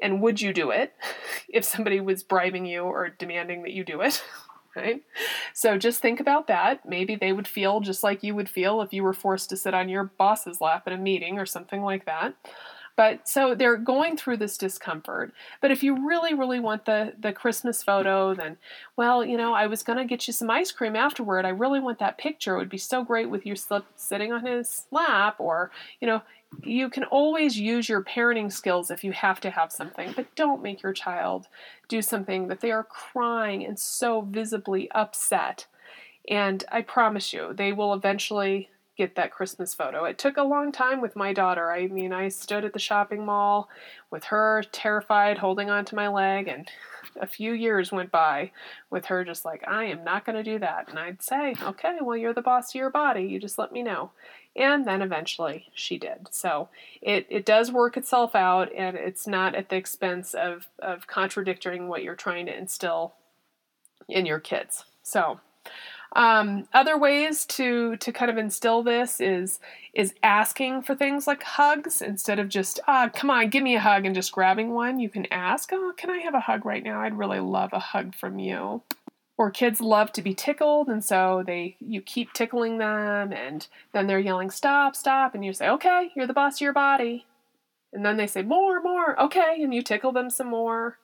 And 0.00 0.20
would 0.20 0.40
you 0.40 0.52
do 0.52 0.70
it 0.70 0.94
if 1.48 1.64
somebody 1.64 2.00
was 2.00 2.22
bribing 2.22 2.66
you 2.66 2.82
or 2.82 3.08
demanding 3.10 3.62
that 3.62 3.72
you 3.72 3.84
do 3.84 4.00
it? 4.00 4.22
right? 4.76 5.02
So 5.52 5.78
just 5.78 6.00
think 6.00 6.20
about 6.20 6.46
that. 6.48 6.88
Maybe 6.88 7.16
they 7.16 7.32
would 7.32 7.48
feel 7.48 7.80
just 7.80 8.02
like 8.02 8.22
you 8.22 8.34
would 8.34 8.48
feel 8.48 8.80
if 8.82 8.92
you 8.92 9.02
were 9.02 9.12
forced 9.12 9.50
to 9.50 9.56
sit 9.56 9.74
on 9.74 9.88
your 9.88 10.04
boss's 10.04 10.60
lap 10.60 10.84
at 10.86 10.92
a 10.92 10.98
meeting 10.98 11.38
or 11.38 11.46
something 11.46 11.82
like 11.82 12.06
that. 12.06 12.34
But 12.96 13.28
so 13.28 13.54
they're 13.56 13.76
going 13.76 14.16
through 14.16 14.36
this 14.36 14.56
discomfort. 14.56 15.32
But 15.60 15.72
if 15.72 15.82
you 15.82 16.06
really, 16.06 16.32
really 16.32 16.60
want 16.60 16.84
the, 16.84 17.12
the 17.18 17.32
Christmas 17.32 17.82
photo, 17.82 18.34
then, 18.34 18.56
well, 18.96 19.24
you 19.24 19.36
know, 19.36 19.52
I 19.52 19.66
was 19.66 19.82
going 19.82 19.98
to 19.98 20.04
get 20.04 20.26
you 20.28 20.32
some 20.32 20.50
ice 20.50 20.70
cream 20.70 20.94
afterward. 20.94 21.44
I 21.44 21.48
really 21.48 21.80
want 21.80 21.98
that 21.98 22.18
picture. 22.18 22.54
It 22.54 22.58
would 22.58 22.68
be 22.68 22.78
so 22.78 23.02
great 23.02 23.28
with 23.28 23.44
you 23.44 23.56
sitting 23.96 24.32
on 24.32 24.46
his 24.46 24.86
lap. 24.92 25.36
Or, 25.40 25.72
you 26.00 26.06
know, 26.06 26.22
you 26.62 26.88
can 26.88 27.04
always 27.04 27.58
use 27.58 27.88
your 27.88 28.02
parenting 28.02 28.52
skills 28.52 28.90
if 28.90 29.04
you 29.04 29.12
have 29.12 29.40
to 29.40 29.50
have 29.50 29.72
something, 29.72 30.12
but 30.14 30.34
don't 30.34 30.62
make 30.62 30.82
your 30.82 30.92
child 30.92 31.48
do 31.88 32.02
something 32.02 32.48
that 32.48 32.60
they 32.60 32.70
are 32.70 32.84
crying 32.84 33.64
and 33.64 33.78
so 33.78 34.22
visibly 34.22 34.90
upset. 34.92 35.66
And 36.28 36.64
I 36.72 36.82
promise 36.82 37.32
you, 37.32 37.52
they 37.52 37.72
will 37.72 37.92
eventually 37.92 38.70
get 38.96 39.16
that 39.16 39.32
Christmas 39.32 39.74
photo. 39.74 40.04
It 40.04 40.18
took 40.18 40.36
a 40.36 40.42
long 40.42 40.70
time 40.70 41.00
with 41.00 41.16
my 41.16 41.32
daughter. 41.32 41.70
I 41.72 41.86
mean, 41.88 42.12
I 42.12 42.28
stood 42.28 42.64
at 42.64 42.72
the 42.72 42.78
shopping 42.78 43.24
mall 43.24 43.68
with 44.10 44.24
her 44.24 44.62
terrified, 44.70 45.38
holding 45.38 45.70
onto 45.70 45.96
my 45.96 46.08
leg, 46.08 46.48
and 46.48 46.68
a 47.20 47.26
few 47.26 47.52
years 47.52 47.92
went 47.92 48.10
by 48.10 48.50
with 48.90 49.06
her 49.06 49.24
just 49.24 49.44
like, 49.44 49.66
I 49.66 49.84
am 49.84 50.04
not 50.04 50.24
going 50.24 50.36
to 50.36 50.42
do 50.42 50.58
that. 50.60 50.88
And 50.88 50.98
I'd 50.98 51.22
say, 51.22 51.54
okay, 51.62 51.98
well, 52.00 52.16
you're 52.16 52.32
the 52.32 52.42
boss 52.42 52.70
of 52.70 52.74
your 52.76 52.90
body. 52.90 53.24
You 53.24 53.38
just 53.38 53.58
let 53.58 53.72
me 53.72 53.82
know. 53.82 54.10
And 54.56 54.86
then 54.86 55.02
eventually 55.02 55.66
she 55.74 55.98
did. 55.98 56.28
So 56.30 56.68
it, 57.02 57.26
it 57.28 57.44
does 57.44 57.72
work 57.72 57.96
itself 57.96 58.36
out, 58.36 58.72
and 58.72 58.96
it's 58.96 59.26
not 59.26 59.54
at 59.54 59.68
the 59.68 59.76
expense 59.76 60.34
of, 60.34 60.68
of 60.78 61.06
contradicting 61.06 61.88
what 61.88 62.04
you're 62.04 62.14
trying 62.14 62.46
to 62.46 62.56
instill 62.56 63.14
in 64.08 64.26
your 64.26 64.40
kids. 64.40 64.84
So, 65.02 65.40
um, 66.14 66.68
other 66.72 66.96
ways 66.96 67.44
to 67.46 67.96
to 67.96 68.12
kind 68.12 68.30
of 68.30 68.38
instill 68.38 68.82
this 68.82 69.20
is 69.20 69.58
is 69.94 70.14
asking 70.22 70.82
for 70.82 70.94
things 70.94 71.26
like 71.26 71.42
hugs 71.42 72.00
instead 72.00 72.38
of 72.38 72.48
just 72.48 72.78
ah 72.86 73.10
come 73.12 73.30
on 73.30 73.50
give 73.50 73.62
me 73.62 73.74
a 73.74 73.80
hug 73.80 74.06
and 74.06 74.14
just 74.14 74.32
grabbing 74.32 74.70
one. 74.70 75.00
You 75.00 75.08
can 75.08 75.26
ask 75.32 75.70
oh 75.72 75.92
can 75.96 76.10
I 76.10 76.18
have 76.18 76.34
a 76.34 76.40
hug 76.40 76.64
right 76.64 76.82
now? 76.82 77.00
I'd 77.00 77.18
really 77.18 77.40
love 77.40 77.70
a 77.72 77.80
hug 77.80 78.14
from 78.14 78.38
you. 78.38 78.82
Or 79.36 79.50
kids 79.50 79.80
love 79.80 80.12
to 80.12 80.22
be 80.22 80.32
tickled, 80.32 80.86
and 80.86 81.04
so 81.04 81.42
they 81.44 81.76
you 81.80 82.00
keep 82.00 82.32
tickling 82.32 82.78
them, 82.78 83.32
and 83.32 83.66
then 83.92 84.06
they're 84.06 84.20
yelling 84.20 84.50
stop 84.50 84.94
stop, 84.94 85.34
and 85.34 85.44
you 85.44 85.52
say 85.52 85.68
okay 85.68 86.10
you're 86.14 86.28
the 86.28 86.32
boss 86.32 86.58
of 86.58 86.60
your 86.60 86.72
body, 86.72 87.26
and 87.92 88.06
then 88.06 88.16
they 88.16 88.28
say 88.28 88.42
more 88.42 88.80
more 88.80 89.20
okay, 89.20 89.56
and 89.60 89.74
you 89.74 89.82
tickle 89.82 90.12
them 90.12 90.30
some 90.30 90.46
more, 90.46 90.98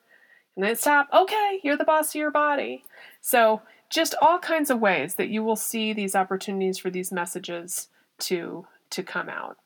and 0.57 0.65
then 0.65 0.77
stop 0.77 1.09
okay 1.13 1.59
you're 1.65 1.77
the 1.77 1.83
boss 1.85 2.11
of 2.11 2.15
your 2.15 2.31
body. 2.31 2.85
So 3.21 3.63
just 3.91 4.15
all 4.23 4.39
kinds 4.39 4.71
of 4.71 4.81
ways 4.81 5.17
that 5.17 5.29
you 5.29 5.45
will 5.45 5.57
see 5.57 5.93
these 5.93 6.15
opportunities 6.15 6.79
for 6.79 6.91
these 6.91 7.13
messages 7.13 7.89
to 8.19 8.67
to 8.91 9.03
come 9.03 9.29
out. 9.29 9.59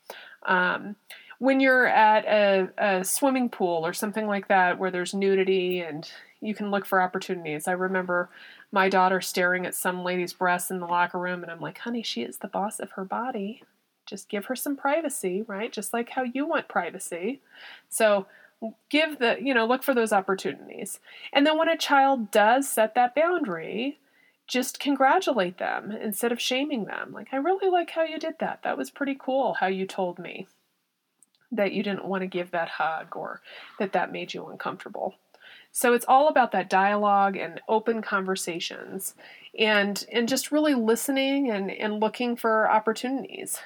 Um, 0.44 0.96
when 1.38 1.60
you're 1.60 1.86
at 1.86 2.24
a, 2.26 2.68
a 2.78 3.04
swimming 3.04 3.48
pool 3.48 3.86
or 3.86 3.92
something 3.92 4.26
like 4.26 4.48
that 4.48 4.78
where 4.78 4.90
there's 4.90 5.14
nudity 5.14 5.80
and 5.80 6.10
you 6.40 6.54
can 6.54 6.70
look 6.70 6.84
for 6.84 7.00
opportunities. 7.00 7.66
I 7.66 7.72
remember 7.72 8.28
my 8.70 8.88
daughter 8.88 9.20
staring 9.20 9.66
at 9.66 9.74
some 9.74 10.04
lady's 10.04 10.32
breasts 10.32 10.70
in 10.70 10.78
the 10.78 10.86
locker 10.86 11.18
room, 11.18 11.42
and 11.42 11.50
I'm 11.50 11.60
like, 11.60 11.78
honey, 11.78 12.02
she 12.02 12.22
is 12.22 12.38
the 12.38 12.48
boss 12.48 12.78
of 12.80 12.92
her 12.92 13.04
body. 13.04 13.62
Just 14.06 14.28
give 14.28 14.46
her 14.46 14.56
some 14.56 14.76
privacy, 14.76 15.42
right? 15.42 15.72
Just 15.72 15.94
like 15.94 16.10
how 16.10 16.22
you 16.22 16.46
want 16.46 16.68
privacy. 16.68 17.40
So 17.88 18.26
give 18.90 19.18
the, 19.18 19.38
you 19.40 19.54
know, 19.54 19.66
look 19.66 19.82
for 19.82 19.94
those 19.94 20.12
opportunities. 20.12 21.00
And 21.32 21.46
then 21.46 21.56
when 21.56 21.68
a 21.68 21.78
child 21.78 22.30
does 22.30 22.68
set 22.68 22.94
that 22.94 23.14
boundary, 23.14 23.98
just 24.46 24.80
congratulate 24.80 25.58
them 25.58 25.90
instead 25.90 26.32
of 26.32 26.40
shaming 26.40 26.84
them. 26.84 27.12
Like, 27.12 27.28
I 27.32 27.36
really 27.36 27.70
like 27.70 27.90
how 27.90 28.02
you 28.02 28.18
did 28.18 28.38
that. 28.40 28.60
That 28.62 28.76
was 28.76 28.90
pretty 28.90 29.16
cool 29.18 29.54
how 29.54 29.66
you 29.66 29.86
told 29.86 30.18
me 30.18 30.46
that 31.50 31.72
you 31.72 31.82
didn't 31.82 32.04
want 32.04 32.22
to 32.22 32.26
give 32.26 32.50
that 32.50 32.68
hug 32.68 33.16
or 33.16 33.40
that 33.78 33.92
that 33.92 34.12
made 34.12 34.34
you 34.34 34.46
uncomfortable. 34.46 35.14
So 35.72 35.92
it's 35.92 36.04
all 36.06 36.28
about 36.28 36.52
that 36.52 36.70
dialogue 36.70 37.36
and 37.36 37.60
open 37.68 38.00
conversations 38.00 39.14
and 39.58 40.04
and 40.12 40.28
just 40.28 40.52
really 40.52 40.74
listening 40.74 41.50
and, 41.50 41.70
and 41.70 42.00
looking 42.00 42.36
for 42.36 42.70
opportunities. 42.70 43.60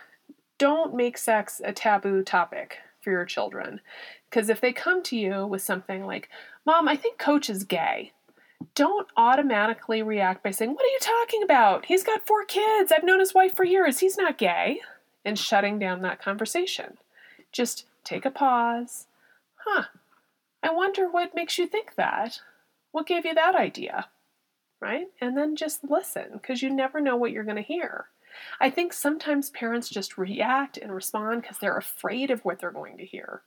Don't 0.59 0.95
make 0.95 1.19
sex 1.19 1.61
a 1.65 1.73
taboo 1.73 2.23
topic 2.23 2.79
for 3.01 3.11
your 3.11 3.25
children. 3.25 3.81
Because 4.29 4.49
if 4.49 4.61
they 4.61 4.73
come 4.73 5.03
to 5.05 5.17
you 5.17 5.47
with 5.47 5.63
something 5.63 6.05
like, 6.05 6.29
Mom, 6.67 6.89
I 6.89 6.97
think 6.97 7.19
coach 7.19 7.49
is 7.49 7.65
gay, 7.65 8.13
don't 8.75 9.09
automatically 9.17 10.03
react 10.03 10.43
by 10.43 10.51
saying, 10.51 10.73
What 10.73 10.85
are 10.85 10.89
you 10.89 10.99
talking 11.01 11.43
about? 11.43 11.87
He's 11.87 12.05
got 12.05 12.27
four 12.27 12.45
kids. 12.45 12.93
I've 12.93 13.05
known 13.05 13.21
his 13.21 13.35
wife 13.35 13.55
for 13.55 13.65
years. 13.65 14.01
He's 14.01 14.17
not 14.17 14.39
gay. 14.39 14.81
And 15.25 15.39
shutting 15.39 15.79
down 15.79 16.03
that 16.03 16.23
conversation. 16.23 16.97
Just 17.53 17.87
take 18.05 18.25
a 18.25 18.31
pause. 18.31 19.07
Huh, 19.57 19.85
I 20.63 20.73
wonder 20.73 21.09
what 21.09 21.35
makes 21.35 21.59
you 21.59 21.67
think 21.67 21.95
that. 21.97 22.41
What 22.93 23.07
gave 23.07 23.25
you 23.25 23.35
that 23.35 23.55
idea? 23.55 24.09
Right? 24.81 25.09
And 25.21 25.37
then 25.37 25.57
just 25.57 25.85
listen 25.89 26.27
because 26.33 26.63
you 26.63 26.71
never 26.71 27.01
know 27.01 27.17
what 27.17 27.33
you're 27.33 27.45
going 27.45 27.57
to 27.57 27.63
hear. 27.63 28.07
I 28.61 28.71
think 28.71 28.93
sometimes 28.93 29.51
parents 29.51 29.89
just 29.89 30.19
react 30.19 30.77
and 30.77 30.95
respond 30.95 31.43
because 31.43 31.59
they're 31.59 31.77
afraid 31.77 32.31
of 32.31 32.45
what 32.45 32.59
they're 32.59 32.71
going 32.71 32.97
to 32.99 33.05
hear. 33.05 33.43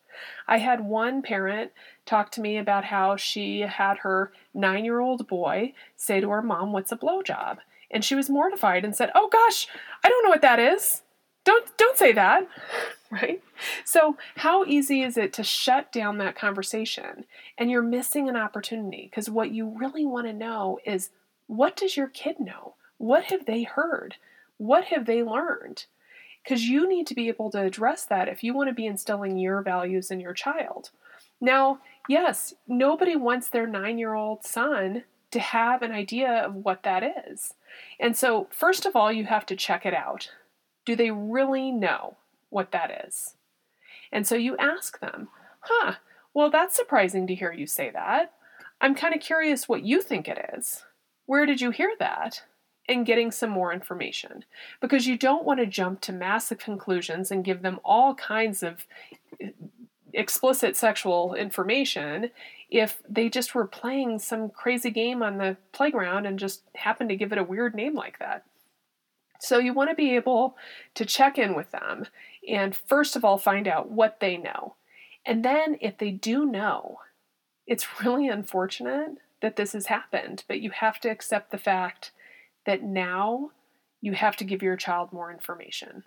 I 0.48 0.58
had 0.58 0.86
one 0.86 1.22
parent 1.22 1.72
talk 2.06 2.32
to 2.32 2.42
me 2.42 2.58
about 2.58 2.86
how 2.86 3.16
she 3.16 3.62
had 3.62 4.00
her 4.00 4.32
nine 4.54 4.86
year 4.86 5.00
old 5.00 5.28
boy 5.28 5.74
say 5.96 6.20
to 6.20 6.30
her 6.30 6.42
mom, 6.42 6.72
What's 6.72 6.92
a 6.92 6.98
blowjob? 6.98 7.58
And 7.90 8.06
she 8.06 8.16
was 8.16 8.30
mortified 8.30 8.86
and 8.86 8.96
said, 8.96 9.12
Oh 9.16 9.30
gosh, 9.30 9.68
I 10.04 10.10
don't 10.10 10.24
know 10.24 10.30
what 10.30 10.42
that 10.42 10.60
is. 10.60 11.02
Don't 11.44 11.76
don't 11.78 11.98
say 11.98 12.12
that. 12.14 12.48
right? 13.12 13.44
So, 13.84 14.18
how 14.38 14.64
easy 14.66 15.02
is 15.02 15.18
it 15.18 15.34
to 15.34 15.44
shut 15.44 15.92
down 15.92 16.18
that 16.18 16.36
conversation? 16.36 17.26
And 17.58 17.70
you're 17.70 17.82
missing 17.82 18.30
an 18.30 18.38
opportunity 18.38 19.10
because 19.10 19.30
what 19.30 19.52
you 19.52 19.68
really 19.68 20.06
want 20.06 20.28
to 20.28 20.34
know 20.34 20.80
is 20.86 21.10
what 21.48 21.76
does 21.76 21.98
your 21.98 22.08
kid 22.08 22.40
know? 22.40 22.76
What 22.98 23.26
have 23.26 23.46
they 23.46 23.64
heard? 23.64 24.16
What 24.62 24.86
have 24.86 25.06
they 25.06 25.24
learned? 25.24 25.86
Because 26.44 26.64
you 26.64 26.88
need 26.88 27.08
to 27.08 27.16
be 27.16 27.28
able 27.28 27.52
to 27.52 27.62
address 27.62 28.06
that 28.06 28.28
if 28.28 28.44
you 28.44 28.54
want 28.54 28.70
to 28.70 28.74
be 28.74 28.86
instilling 28.86 29.38
your 29.38 29.62
values 29.62 30.12
in 30.12 30.20
your 30.20 30.34
child. 30.34 30.90
Now, 31.40 31.80
yes, 32.08 32.54
nobody 32.68 33.16
wants 33.16 33.50
their 33.50 33.68
nine 33.68 33.98
year 33.98 34.14
old 34.14 34.44
son 34.44 35.04
to 35.32 35.40
have 35.40 35.82
an 35.82 35.92
idea 35.92 36.30
of 36.30 36.56
what 36.56 36.84
that 36.84 37.04
is. 37.28 37.54
And 38.00 38.18
so, 38.18 38.48
first 38.52 38.86
of 38.86 38.96
all, 38.96 39.12
you 39.12 39.26
have 39.26 39.46
to 39.48 39.56
check 39.56 39.86
it 39.86 39.94
out. 39.94 40.32
Do 40.86 40.96
they 40.96 41.12
really 41.12 41.72
know? 41.72 42.18
what 42.52 42.72
that 42.72 43.06
is. 43.08 43.34
And 44.12 44.28
so 44.28 44.36
you 44.36 44.56
ask 44.58 45.00
them, 45.00 45.30
huh, 45.62 45.94
well, 46.34 46.52
that's 46.52 46.76
surprising 46.76 47.26
to 47.28 47.36
hear 47.36 47.52
you 47.52 47.66
say 47.66 47.90
that. 47.90 48.34
I'm 48.80 48.94
kind 48.94 49.16
of 49.16 49.22
curious 49.22 49.68
what 49.68 49.84
you 49.84 50.02
think 50.02 50.28
it 50.28 50.54
is. 50.56 50.84
Where 51.26 51.46
did 51.46 51.62
you 51.62 51.72
hear 51.72 51.94
that? 52.00 52.44
And 52.90 53.06
getting 53.06 53.32
some 53.32 53.52
more 53.52 53.72
information 53.72 54.44
because 54.82 55.08
you 55.08 55.18
don't 55.18 55.46
want 55.46 55.60
to 55.60 55.66
jump 55.66 56.02
to 56.02 56.12
massive 56.12 56.58
conclusions 56.58 57.32
and 57.32 57.46
give 57.46 57.62
them 57.62 57.80
all 57.86 58.16
kinds 58.16 58.64
of 58.64 58.86
eh, 59.40 59.52
explicit 60.14 60.76
sexual 60.76 61.34
information 61.34 62.32
if 62.70 63.02
they 63.08 63.30
just 63.30 63.56
were 63.56 63.68
playing 63.68 64.20
some 64.20 64.50
crazy 64.50 64.90
game 64.90 65.22
on 65.22 65.38
the 65.38 65.56
playground 65.72 66.26
and 66.26 66.40
just 66.40 66.64
happened 66.76 67.10
to 67.10 67.16
give 67.16 67.32
it 67.32 67.38
a 67.38 67.44
weird 67.44 67.76
name 67.76 67.96
like 67.96 68.20
that. 68.20 68.44
So 69.40 69.58
you 69.58 69.74
want 69.74 69.90
to 69.90 69.96
be 69.96 70.16
able 70.16 70.56
to 70.96 71.06
check 71.06 71.38
in 71.38 71.56
with 71.56 71.72
them 71.72 72.08
and 72.48 72.76
first 72.76 73.16
of 73.16 73.26
all 73.26 73.38
find 73.38 73.68
out 73.68 73.90
what 73.90 74.20
they 74.20 74.38
know. 74.38 74.76
And 75.26 75.44
then 75.46 75.78
if 75.82 75.98
they 75.98 76.12
do 76.12 76.46
know, 76.46 77.00
it's 77.68 78.02
really 78.04 78.28
unfortunate 78.28 79.18
that 79.42 79.56
this 79.56 79.74
has 79.74 79.88
happened, 79.88 80.44
but 80.48 80.62
you 80.62 80.72
have 80.72 81.00
to 81.02 81.10
accept 81.10 81.52
the 81.52 81.58
fact 81.58 82.12
that 82.66 82.84
now 82.84 83.52
you 84.02 84.14
have 84.14 84.36
to 84.38 84.44
give 84.44 84.62
your 84.62 84.76
child 84.76 85.14
more 85.14 85.32
information. 85.32 86.04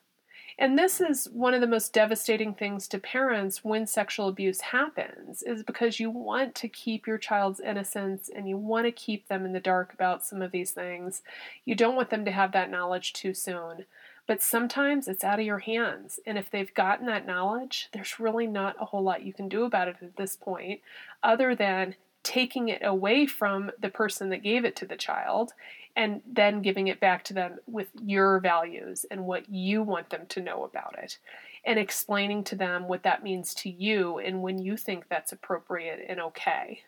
And 0.57 0.79
this 0.79 1.01
is 1.01 1.29
one 1.33 1.53
of 1.53 1.61
the 1.61 1.67
most 1.67 1.93
devastating 1.93 2.55
things 2.55 2.87
to 2.89 2.99
parents 2.99 3.65
when 3.65 3.89
sexual 3.89 4.29
abuse 4.29 4.61
happens 4.61 5.43
is 5.43 5.65
because 5.65 5.99
you 5.99 6.11
want 6.11 6.55
to 6.57 6.69
keep 6.69 7.09
your 7.09 7.19
child's 7.19 7.59
innocence 7.59 8.31
and 8.35 8.49
you 8.49 8.57
want 8.57 8.87
to 8.87 8.93
keep 8.93 9.27
them 9.27 9.45
in 9.45 9.53
the 9.53 9.59
dark 9.59 9.93
about 9.93 10.25
some 10.25 10.43
of 10.43 10.53
these 10.53 10.71
things. 10.71 11.23
You 11.65 11.75
don't 11.75 11.97
want 11.97 12.11
them 12.11 12.25
to 12.25 12.31
have 12.31 12.53
that 12.53 12.71
knowledge 12.71 13.15
too 13.15 13.35
soon. 13.35 13.87
But 14.27 14.41
sometimes 14.41 15.09
it's 15.09 15.25
out 15.25 15.41
of 15.41 15.45
your 15.45 15.59
hands. 15.59 16.21
And 16.25 16.39
if 16.39 16.51
they've 16.51 16.73
gotten 16.73 17.07
that 17.07 17.27
knowledge, 17.27 17.89
there's 17.93 18.21
really 18.21 18.47
not 18.47 18.77
a 18.81 18.87
whole 18.87 19.03
lot 19.03 19.25
you 19.25 19.33
can 19.33 19.49
do 19.49 19.65
about 19.65 19.89
it 19.89 19.97
at 20.01 20.17
this 20.17 20.37
point, 20.37 20.81
other 21.23 21.55
than 21.55 21.97
taking 22.25 22.69
it 22.69 22.83
away 22.85 23.27
from 23.27 23.71
the 23.79 23.89
person 23.89 24.31
that 24.31 24.43
gave 24.43 24.65
it 24.65 24.75
to 24.77 24.87
the 24.87 24.97
child 24.97 25.53
and 25.95 26.23
then 26.27 26.63
giving 26.63 26.89
it 26.89 26.99
back 26.99 27.23
to 27.23 27.33
them 27.33 27.59
with 27.67 27.89
your 28.03 28.41
values 28.41 29.07
and 29.11 29.27
what 29.27 29.49
you 29.49 29.83
want 29.83 30.11
them 30.11 30.27
to 30.29 30.41
know 30.41 30.65
about 30.65 30.97
it 30.99 31.19
and 31.65 31.79
explaining 31.79 32.43
to 32.43 32.57
them 32.57 32.89
what 32.89 33.05
that 33.05 33.23
means 33.23 33.55
to 33.55 33.71
you 33.71 34.19
and 34.19 34.43
when 34.43 34.59
you 34.59 34.77
think 34.77 35.09
that's 35.09 35.33
appropriate 35.33 36.05
and 36.09 36.21
okay 36.21 36.81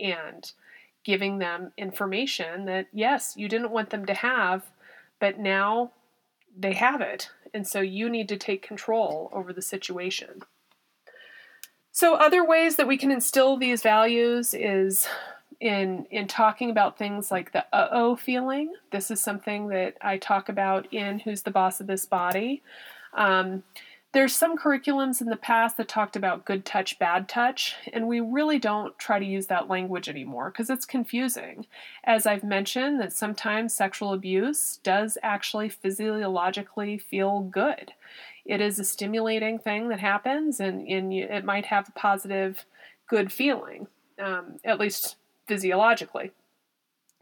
and 0.00 0.52
giving 1.04 1.38
them 1.38 1.72
information 1.76 2.64
that 2.64 2.86
yes 2.92 3.34
you 3.36 3.48
didn't 3.48 3.70
want 3.70 3.90
them 3.90 4.06
to 4.06 4.14
have 4.14 4.70
but 5.18 5.38
now 5.38 5.90
they 6.56 6.74
have 6.74 7.00
it. 7.00 7.30
And 7.52 7.66
so 7.66 7.80
you 7.80 8.08
need 8.08 8.28
to 8.28 8.36
take 8.36 8.66
control 8.66 9.30
over 9.32 9.52
the 9.52 9.62
situation 9.62 10.42
so 11.94 12.16
other 12.16 12.44
ways 12.44 12.74
that 12.74 12.88
we 12.88 12.98
can 12.98 13.12
instill 13.12 13.56
these 13.56 13.80
values 13.80 14.52
is 14.52 15.06
in 15.60 16.06
in 16.10 16.26
talking 16.26 16.68
about 16.68 16.98
things 16.98 17.30
like 17.30 17.52
the 17.52 17.64
uh-oh 17.72 18.16
feeling. 18.16 18.72
This 18.90 19.12
is 19.12 19.20
something 19.20 19.68
that 19.68 19.96
I 20.02 20.18
talk 20.18 20.48
about 20.48 20.92
in 20.92 21.20
Who's 21.20 21.42
the 21.42 21.52
Boss 21.52 21.80
of 21.80 21.86
This 21.86 22.04
Body. 22.04 22.64
Um, 23.12 23.62
there's 24.14 24.34
some 24.34 24.56
curriculums 24.56 25.20
in 25.20 25.28
the 25.28 25.36
past 25.36 25.76
that 25.76 25.88
talked 25.88 26.14
about 26.14 26.44
good 26.44 26.64
touch, 26.64 26.98
bad 27.00 27.28
touch, 27.28 27.74
and 27.92 28.06
we 28.06 28.20
really 28.20 28.60
don't 28.60 28.96
try 28.96 29.18
to 29.18 29.24
use 29.24 29.48
that 29.48 29.68
language 29.68 30.08
anymore 30.08 30.50
because 30.50 30.70
it's 30.70 30.86
confusing. 30.86 31.66
As 32.04 32.24
I've 32.24 32.44
mentioned, 32.44 33.00
that 33.00 33.12
sometimes 33.12 33.74
sexual 33.74 34.12
abuse 34.12 34.78
does 34.84 35.18
actually 35.22 35.68
physiologically 35.68 36.96
feel 36.96 37.40
good. 37.40 37.92
It 38.46 38.60
is 38.60 38.78
a 38.78 38.84
stimulating 38.84 39.58
thing 39.58 39.88
that 39.88 40.00
happens, 40.00 40.60
and, 40.60 40.86
and 40.86 41.12
it 41.12 41.44
might 41.44 41.66
have 41.66 41.88
a 41.88 41.92
positive, 41.92 42.64
good 43.08 43.32
feeling. 43.32 43.88
Um, 44.16 44.60
at 44.64 44.78
least 44.78 45.16
physiologically. 45.48 46.30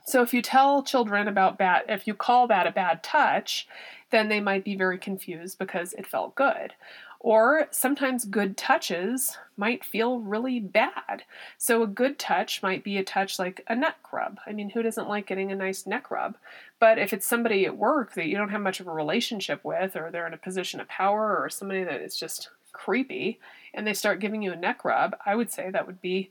So 0.05 0.23
if 0.23 0.35
you 0.35 0.43
tell 0.43 0.83
children 0.83 1.29
about 1.29 1.59
bad, 1.59 1.85
if 1.89 2.07
you 2.07 2.15
call 2.15 2.49
that 2.49 2.67
a 2.67 2.73
bad 2.73 3.03
touch, 3.03 3.67
then 4.11 4.29
they 4.29 4.41
might 4.41 4.65
be 4.65 4.77
very 4.77 4.99
confused 4.99 5.59
because 5.59 5.93
it 5.95 6.07
felt 6.07 6.35
good. 6.35 6.75
Or 7.21 7.69
sometimes 7.71 8.25
good 8.25 8.57
touches 8.57 9.39
might 9.57 9.85
feel 9.85 10.19
really 10.19 10.59
bad. 10.59 11.23
So 11.57 11.83
a 11.83 11.87
good 11.87 12.19
touch 12.19 12.65
might 12.65 12.83
be 12.83 12.99
a 12.99 13.05
touch 13.05 13.39
like 13.39 13.65
a 13.69 13.77
neck 13.77 13.97
rub. 14.13 14.41
I 14.45 14.53
mean, 14.53 14.71
who 14.71 14.83
doesn't 14.83 15.09
like 15.09 15.29
getting 15.29 15.53
a 15.53 15.57
nice 15.57 15.87
neck 15.87 16.11
rub? 16.11 16.37
But 16.81 16.99
if 16.99 17.13
it's 17.13 17.27
somebody 17.27 17.65
at 17.65 17.77
work 17.77 18.15
that 18.15 18.27
you 18.27 18.37
don't 18.37 18.49
have 18.49 18.61
much 18.61 18.81
of 18.81 18.89
a 18.89 18.93
relationship 18.93 19.65
with, 19.65 19.95
or 19.95 20.11
they're 20.11 20.27
in 20.27 20.35
a 20.35 20.39
position 20.39 20.81
of 20.81 20.89
power, 20.89 21.41
or 21.41 21.49
somebody 21.49 21.85
that 21.85 22.01
is 22.01 22.17
just 22.17 22.51
creepy, 22.73 23.39
and 23.73 23.87
they 23.87 23.95
start 23.95 24.19
giving 24.19 24.43
you 24.43 24.53
a 24.53 24.57
neck 24.57 24.85
rub, 24.85 25.17
I 25.25 25.37
would 25.37 25.53
say 25.53 25.71
that 25.71 25.87
would 25.87 26.03
be 26.03 26.31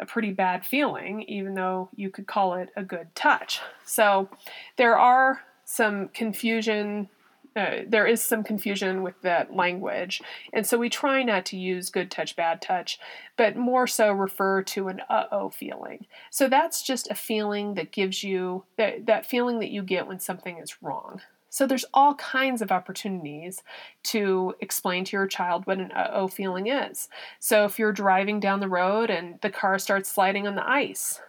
a 0.00 0.06
pretty 0.06 0.32
bad 0.32 0.66
feeling, 0.66 1.22
even 1.22 1.54
though 1.54 1.88
you 1.94 2.10
could 2.10 2.26
call 2.26 2.54
it 2.54 2.70
a 2.76 2.82
good 2.82 3.14
touch. 3.14 3.60
So 3.84 4.28
there 4.76 4.98
are 4.98 5.42
some 5.64 6.08
confusion. 6.08 7.08
Uh, 7.56 7.82
there 7.86 8.04
is 8.04 8.20
some 8.20 8.42
confusion 8.42 9.04
with 9.04 9.14
that 9.22 9.54
language, 9.54 10.20
and 10.52 10.66
so 10.66 10.76
we 10.76 10.90
try 10.90 11.22
not 11.22 11.46
to 11.46 11.56
use 11.56 11.88
good 11.88 12.10
touch, 12.10 12.34
bad 12.34 12.60
touch, 12.60 12.98
but 13.36 13.56
more 13.56 13.86
so 13.86 14.10
refer 14.10 14.60
to 14.60 14.88
an 14.88 15.00
uh 15.08 15.26
oh 15.30 15.50
feeling. 15.50 16.04
So 16.30 16.48
that's 16.48 16.82
just 16.82 17.08
a 17.12 17.14
feeling 17.14 17.74
that 17.74 17.92
gives 17.92 18.24
you 18.24 18.64
that, 18.76 19.06
that 19.06 19.24
feeling 19.24 19.60
that 19.60 19.70
you 19.70 19.84
get 19.84 20.08
when 20.08 20.18
something 20.18 20.58
is 20.58 20.82
wrong. 20.82 21.20
So 21.54 21.68
there's 21.68 21.84
all 21.94 22.16
kinds 22.16 22.62
of 22.62 22.72
opportunities 22.72 23.62
to 24.10 24.56
explain 24.60 25.04
to 25.04 25.16
your 25.16 25.28
child 25.28 25.68
what 25.68 25.78
an 25.78 25.92
uh-oh 25.92 26.26
feeling 26.26 26.66
is. 26.66 27.08
So 27.38 27.64
if 27.64 27.78
you're 27.78 27.92
driving 27.92 28.40
down 28.40 28.58
the 28.58 28.68
road 28.68 29.08
and 29.08 29.38
the 29.40 29.50
car 29.50 29.78
starts 29.78 30.10
sliding 30.10 30.48
on 30.48 30.56
the 30.56 30.68
ice, 30.68 31.20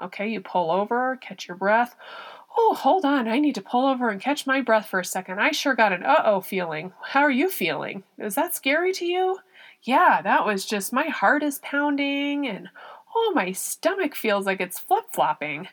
okay, 0.00 0.28
you 0.28 0.40
pull 0.40 0.70
over, 0.70 1.18
catch 1.20 1.46
your 1.46 1.58
breath. 1.58 1.94
Oh, 2.56 2.72
hold 2.72 3.04
on, 3.04 3.28
I 3.28 3.38
need 3.38 3.54
to 3.56 3.60
pull 3.60 3.86
over 3.86 4.08
and 4.08 4.18
catch 4.18 4.46
my 4.46 4.62
breath 4.62 4.86
for 4.86 5.00
a 5.00 5.04
second. 5.04 5.40
I 5.40 5.50
sure 5.50 5.74
got 5.74 5.92
an 5.92 6.04
uh-oh 6.04 6.40
feeling. 6.40 6.94
How 7.02 7.20
are 7.20 7.30
you 7.30 7.50
feeling? 7.50 8.02
Is 8.16 8.34
that 8.34 8.56
scary 8.56 8.94
to 8.94 9.04
you? 9.04 9.40
Yeah, 9.82 10.22
that 10.22 10.46
was 10.46 10.64
just 10.64 10.90
my 10.90 11.08
heart 11.08 11.42
is 11.42 11.58
pounding 11.58 12.46
and 12.48 12.70
oh, 13.14 13.32
my 13.34 13.52
stomach 13.52 14.14
feels 14.14 14.46
like 14.46 14.62
it's 14.62 14.78
flip-flopping. 14.78 15.68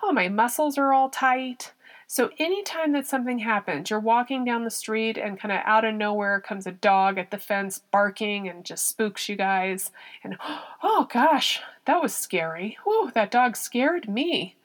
Oh, 0.00 0.12
my 0.12 0.28
muscles 0.28 0.78
are 0.78 0.92
all 0.92 1.10
tight. 1.10 1.72
So, 2.10 2.30
anytime 2.38 2.92
that 2.92 3.06
something 3.06 3.40
happens, 3.40 3.90
you're 3.90 4.00
walking 4.00 4.42
down 4.42 4.64
the 4.64 4.70
street 4.70 5.18
and 5.18 5.38
kind 5.38 5.52
of 5.52 5.60
out 5.66 5.84
of 5.84 5.94
nowhere 5.94 6.40
comes 6.40 6.66
a 6.66 6.72
dog 6.72 7.18
at 7.18 7.30
the 7.30 7.36
fence 7.36 7.82
barking 7.90 8.48
and 8.48 8.64
just 8.64 8.88
spooks 8.88 9.28
you 9.28 9.36
guys. 9.36 9.90
And 10.24 10.38
oh 10.82 11.06
gosh, 11.12 11.60
that 11.84 12.00
was 12.00 12.14
scary. 12.14 12.78
Oh, 12.86 13.10
that 13.14 13.30
dog 13.30 13.56
scared 13.58 14.08
me. 14.08 14.56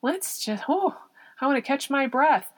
Let's 0.00 0.44
just, 0.44 0.62
oh, 0.68 0.96
I 1.40 1.46
want 1.46 1.56
to 1.56 1.62
catch 1.62 1.90
my 1.90 2.06
breath. 2.06 2.51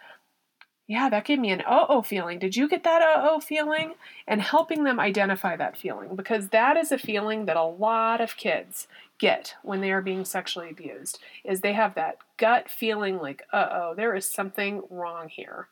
Yeah, 0.86 1.08
that 1.08 1.24
gave 1.24 1.38
me 1.38 1.50
an 1.50 1.62
uh 1.62 1.86
oh 1.88 2.02
feeling. 2.02 2.38
Did 2.38 2.56
you 2.56 2.68
get 2.68 2.84
that 2.84 3.00
uh 3.02 3.26
oh 3.30 3.40
feeling? 3.40 3.94
And 4.26 4.40
helping 4.42 4.84
them 4.84 5.00
identify 5.00 5.56
that 5.56 5.76
feeling 5.78 6.14
because 6.14 6.48
that 6.48 6.76
is 6.76 6.92
a 6.92 6.98
feeling 6.98 7.46
that 7.46 7.56
a 7.56 7.64
lot 7.64 8.20
of 8.20 8.36
kids 8.36 8.86
get 9.18 9.54
when 9.62 9.80
they 9.80 9.92
are 9.92 10.02
being 10.02 10.24
sexually 10.24 10.68
abused 10.70 11.18
is 11.44 11.60
they 11.60 11.72
have 11.72 11.94
that 11.94 12.18
gut 12.36 12.70
feeling 12.70 13.18
like 13.18 13.42
uh 13.52 13.68
oh, 13.72 13.94
there 13.96 14.14
is 14.14 14.26
something 14.26 14.82
wrong 14.90 15.28
here. 15.28 15.68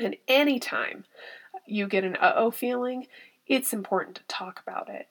And 0.00 0.16
anytime 0.28 1.04
you 1.66 1.86
get 1.88 2.04
an 2.04 2.16
uh 2.16 2.34
oh 2.36 2.50
feeling, 2.50 3.06
it's 3.46 3.72
important 3.72 4.16
to 4.16 4.22
talk 4.28 4.60
about 4.66 4.88
it 4.90 5.08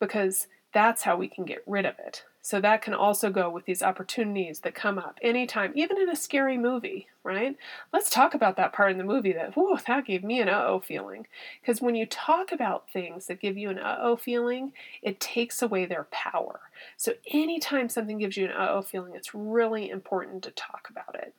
because 0.00 0.48
that's 0.74 1.02
how 1.02 1.16
we 1.16 1.28
can 1.28 1.44
get 1.46 1.62
rid 1.66 1.86
of 1.86 1.98
it. 1.98 2.24
So 2.42 2.60
that 2.60 2.82
can 2.82 2.94
also 2.94 3.30
go 3.30 3.50
with 3.50 3.66
these 3.66 3.82
opportunities 3.82 4.60
that 4.60 4.74
come 4.74 4.98
up 4.98 5.18
anytime, 5.22 5.72
even 5.74 6.00
in 6.00 6.08
a 6.08 6.16
scary 6.16 6.56
movie, 6.56 7.08
right? 7.22 7.56
Let's 7.92 8.08
talk 8.10 8.34
about 8.34 8.56
that 8.56 8.72
part 8.72 8.92
in 8.92 8.98
the 8.98 9.04
movie 9.04 9.32
that, 9.32 9.54
whoa, 9.54 9.76
that 9.86 10.06
gave 10.06 10.24
me 10.24 10.40
an 10.40 10.48
uh 10.48 10.64
oh 10.66 10.80
feeling. 10.80 11.26
Because 11.60 11.82
when 11.82 11.94
you 11.94 12.06
talk 12.06 12.50
about 12.52 12.90
things 12.90 13.26
that 13.26 13.40
give 13.40 13.58
you 13.58 13.68
an 13.70 13.78
uh 13.78 13.98
oh 14.00 14.16
feeling, 14.16 14.72
it 15.02 15.20
takes 15.20 15.60
away 15.62 15.84
their 15.84 16.06
power. 16.10 16.60
So 16.96 17.12
anytime 17.30 17.88
something 17.88 18.18
gives 18.18 18.36
you 18.36 18.46
an 18.46 18.52
uh 18.52 18.68
oh 18.70 18.82
feeling, 18.82 19.14
it's 19.14 19.34
really 19.34 19.90
important 19.90 20.42
to 20.44 20.50
talk 20.50 20.88
about 20.90 21.14
it. 21.14 21.34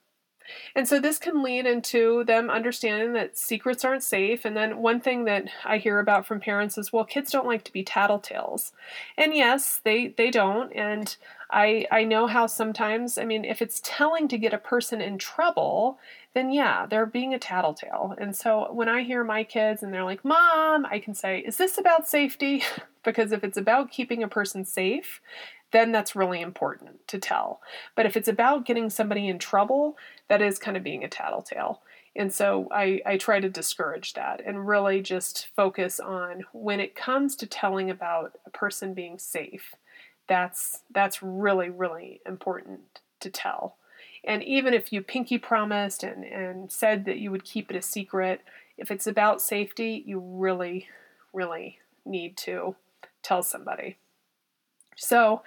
And 0.75 0.88
so 0.88 1.00
this 1.00 1.17
can 1.17 1.43
lead 1.43 1.65
into 1.65 2.24
them 2.25 2.50
understanding 2.50 3.13
that 3.13 3.38
secrets 3.38 3.86
aren't 3.86 4.03
safe. 4.03 4.45
And 4.45 4.55
then 4.55 4.79
one 4.79 5.00
thing 5.00 5.25
that 5.25 5.48
I 5.63 5.77
hear 5.77 6.00
about 6.00 6.25
from 6.25 6.39
parents 6.39 6.77
is, 6.77 6.91
well, 6.91 7.05
kids 7.05 7.31
don't 7.31 7.48
like 7.48 7.63
to 7.65 7.74
be 7.74 7.83
tattletales. 7.83 8.71
And 9.17 9.33
yes, 9.33 9.81
they, 9.83 10.10
they 10.10 10.31
don't. 10.31 10.71
And 10.74 11.15
I, 11.50 11.86
I 11.91 12.03
know 12.03 12.27
how 12.27 12.48
sometimes, 12.48 13.17
I 13.17 13.25
mean, 13.25 13.43
if 13.43 13.62
it's 13.62 13.81
telling 13.83 14.27
to 14.29 14.38
get 14.38 14.53
a 14.53 14.57
person 14.57 15.01
in 15.01 15.17
trouble, 15.17 16.00
then 16.33 16.51
yeah, 16.51 16.86
they're 16.86 17.05
being 17.05 17.33
a 17.33 17.39
tattletale. 17.39 18.15
And 18.17 18.36
so 18.36 18.71
when 18.71 18.88
I 18.88 19.03
hear 19.03 19.24
my 19.24 19.43
kids 19.43 19.83
and 19.83 19.93
they're 19.93 20.03
like, 20.03 20.24
Mom, 20.24 20.86
I 20.86 21.00
can 21.00 21.13
say, 21.13 21.39
Is 21.39 21.57
this 21.57 21.77
about 21.77 22.07
safety? 22.07 22.63
because 23.03 23.31
if 23.31 23.43
it's 23.43 23.57
about 23.57 23.91
keeping 23.91 24.24
a 24.24 24.27
person 24.27 24.63
safe, 24.63 25.21
then 25.71 25.91
that's 25.91 26.15
really 26.15 26.41
important 26.41 27.05
to 27.07 27.17
tell. 27.17 27.62
But 27.95 28.05
if 28.05 28.15
it's 28.15 28.27
about 28.27 28.65
getting 28.65 28.89
somebody 28.89 29.27
in 29.27 29.39
trouble, 29.39 29.98
that 30.31 30.41
is 30.41 30.57
kind 30.57 30.77
of 30.77 30.83
being 30.83 31.03
a 31.03 31.09
tattletale. 31.09 31.81
And 32.15 32.33
so 32.33 32.69
I, 32.71 33.01
I 33.05 33.17
try 33.17 33.41
to 33.41 33.50
discourage 33.50 34.13
that 34.13 34.41
and 34.45 34.65
really 34.65 35.01
just 35.01 35.50
focus 35.57 36.00
on 36.00 36.45
when 36.53 36.79
it 36.79 36.95
comes 36.95 37.35
to 37.35 37.45
telling 37.45 37.89
about 37.89 38.39
a 38.45 38.50
person 38.50 38.93
being 38.93 39.19
safe, 39.19 39.75
that's 40.29 40.83
that's 40.89 41.21
really, 41.21 41.69
really 41.69 42.21
important 42.25 43.01
to 43.19 43.29
tell. 43.29 43.75
And 44.23 44.41
even 44.41 44.73
if 44.73 44.93
you 44.93 45.01
pinky 45.01 45.38
promised 45.38 46.01
and, 46.01 46.23
and 46.23 46.71
said 46.71 47.03
that 47.03 47.17
you 47.17 47.29
would 47.29 47.43
keep 47.43 47.69
it 47.69 47.75
a 47.75 47.81
secret, 47.81 48.39
if 48.77 48.89
it's 48.89 49.07
about 49.07 49.41
safety, 49.41 50.01
you 50.07 50.19
really, 50.19 50.88
really 51.33 51.79
need 52.05 52.38
to 52.38 52.77
tell 53.21 53.43
somebody. 53.43 53.97
So, 55.01 55.41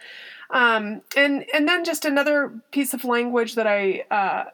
um, 0.51 1.03
and 1.17 1.45
and 1.55 1.69
then 1.69 1.85
just 1.85 2.05
another 2.05 2.53
piece 2.71 2.93
of 2.93 3.05
language 3.05 3.55
that 3.55 3.67
I 3.67 4.05
uh, 4.11 4.45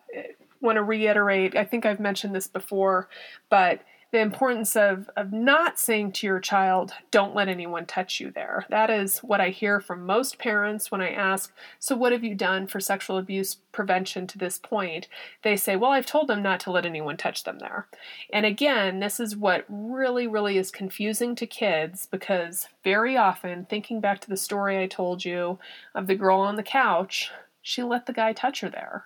want 0.60 0.76
to 0.76 0.82
reiterate. 0.82 1.56
I 1.56 1.64
think 1.64 1.86
I've 1.86 2.00
mentioned 2.00 2.34
this 2.34 2.46
before, 2.46 3.08
but 3.48 3.80
the 4.12 4.20
importance 4.20 4.74
of, 4.74 5.08
of 5.16 5.32
not 5.32 5.78
saying 5.78 6.12
to 6.12 6.26
your 6.26 6.40
child, 6.40 6.92
don't 7.10 7.34
let 7.34 7.48
anyone 7.48 7.86
touch 7.86 8.18
you 8.18 8.30
there. 8.30 8.66
That 8.68 8.90
is 8.90 9.18
what 9.18 9.40
I 9.40 9.50
hear 9.50 9.80
from 9.80 10.04
most 10.04 10.38
parents 10.38 10.90
when 10.90 11.00
I 11.00 11.10
ask, 11.10 11.52
So, 11.78 11.94
what 11.96 12.12
have 12.12 12.24
you 12.24 12.34
done 12.34 12.66
for 12.66 12.80
sexual 12.80 13.18
abuse 13.18 13.56
prevention 13.72 14.26
to 14.26 14.38
this 14.38 14.58
point? 14.58 15.06
They 15.42 15.56
say, 15.56 15.76
Well, 15.76 15.92
I've 15.92 16.06
told 16.06 16.26
them 16.26 16.42
not 16.42 16.58
to 16.60 16.72
let 16.72 16.86
anyone 16.86 17.16
touch 17.16 17.44
them 17.44 17.60
there. 17.60 17.86
And 18.32 18.44
again, 18.44 18.98
this 18.98 19.20
is 19.20 19.36
what 19.36 19.64
really, 19.68 20.26
really 20.26 20.58
is 20.58 20.72
confusing 20.72 21.36
to 21.36 21.46
kids 21.46 22.08
because 22.10 22.66
very 22.82 23.16
often, 23.16 23.66
thinking 23.66 24.00
back 24.00 24.20
to 24.22 24.28
the 24.28 24.36
story 24.36 24.82
I 24.82 24.88
told 24.88 25.24
you 25.24 25.58
of 25.94 26.08
the 26.08 26.16
girl 26.16 26.40
on 26.40 26.56
the 26.56 26.62
couch, 26.64 27.30
she 27.62 27.82
let 27.82 28.06
the 28.06 28.12
guy 28.12 28.32
touch 28.32 28.60
her 28.60 28.70
there. 28.70 29.04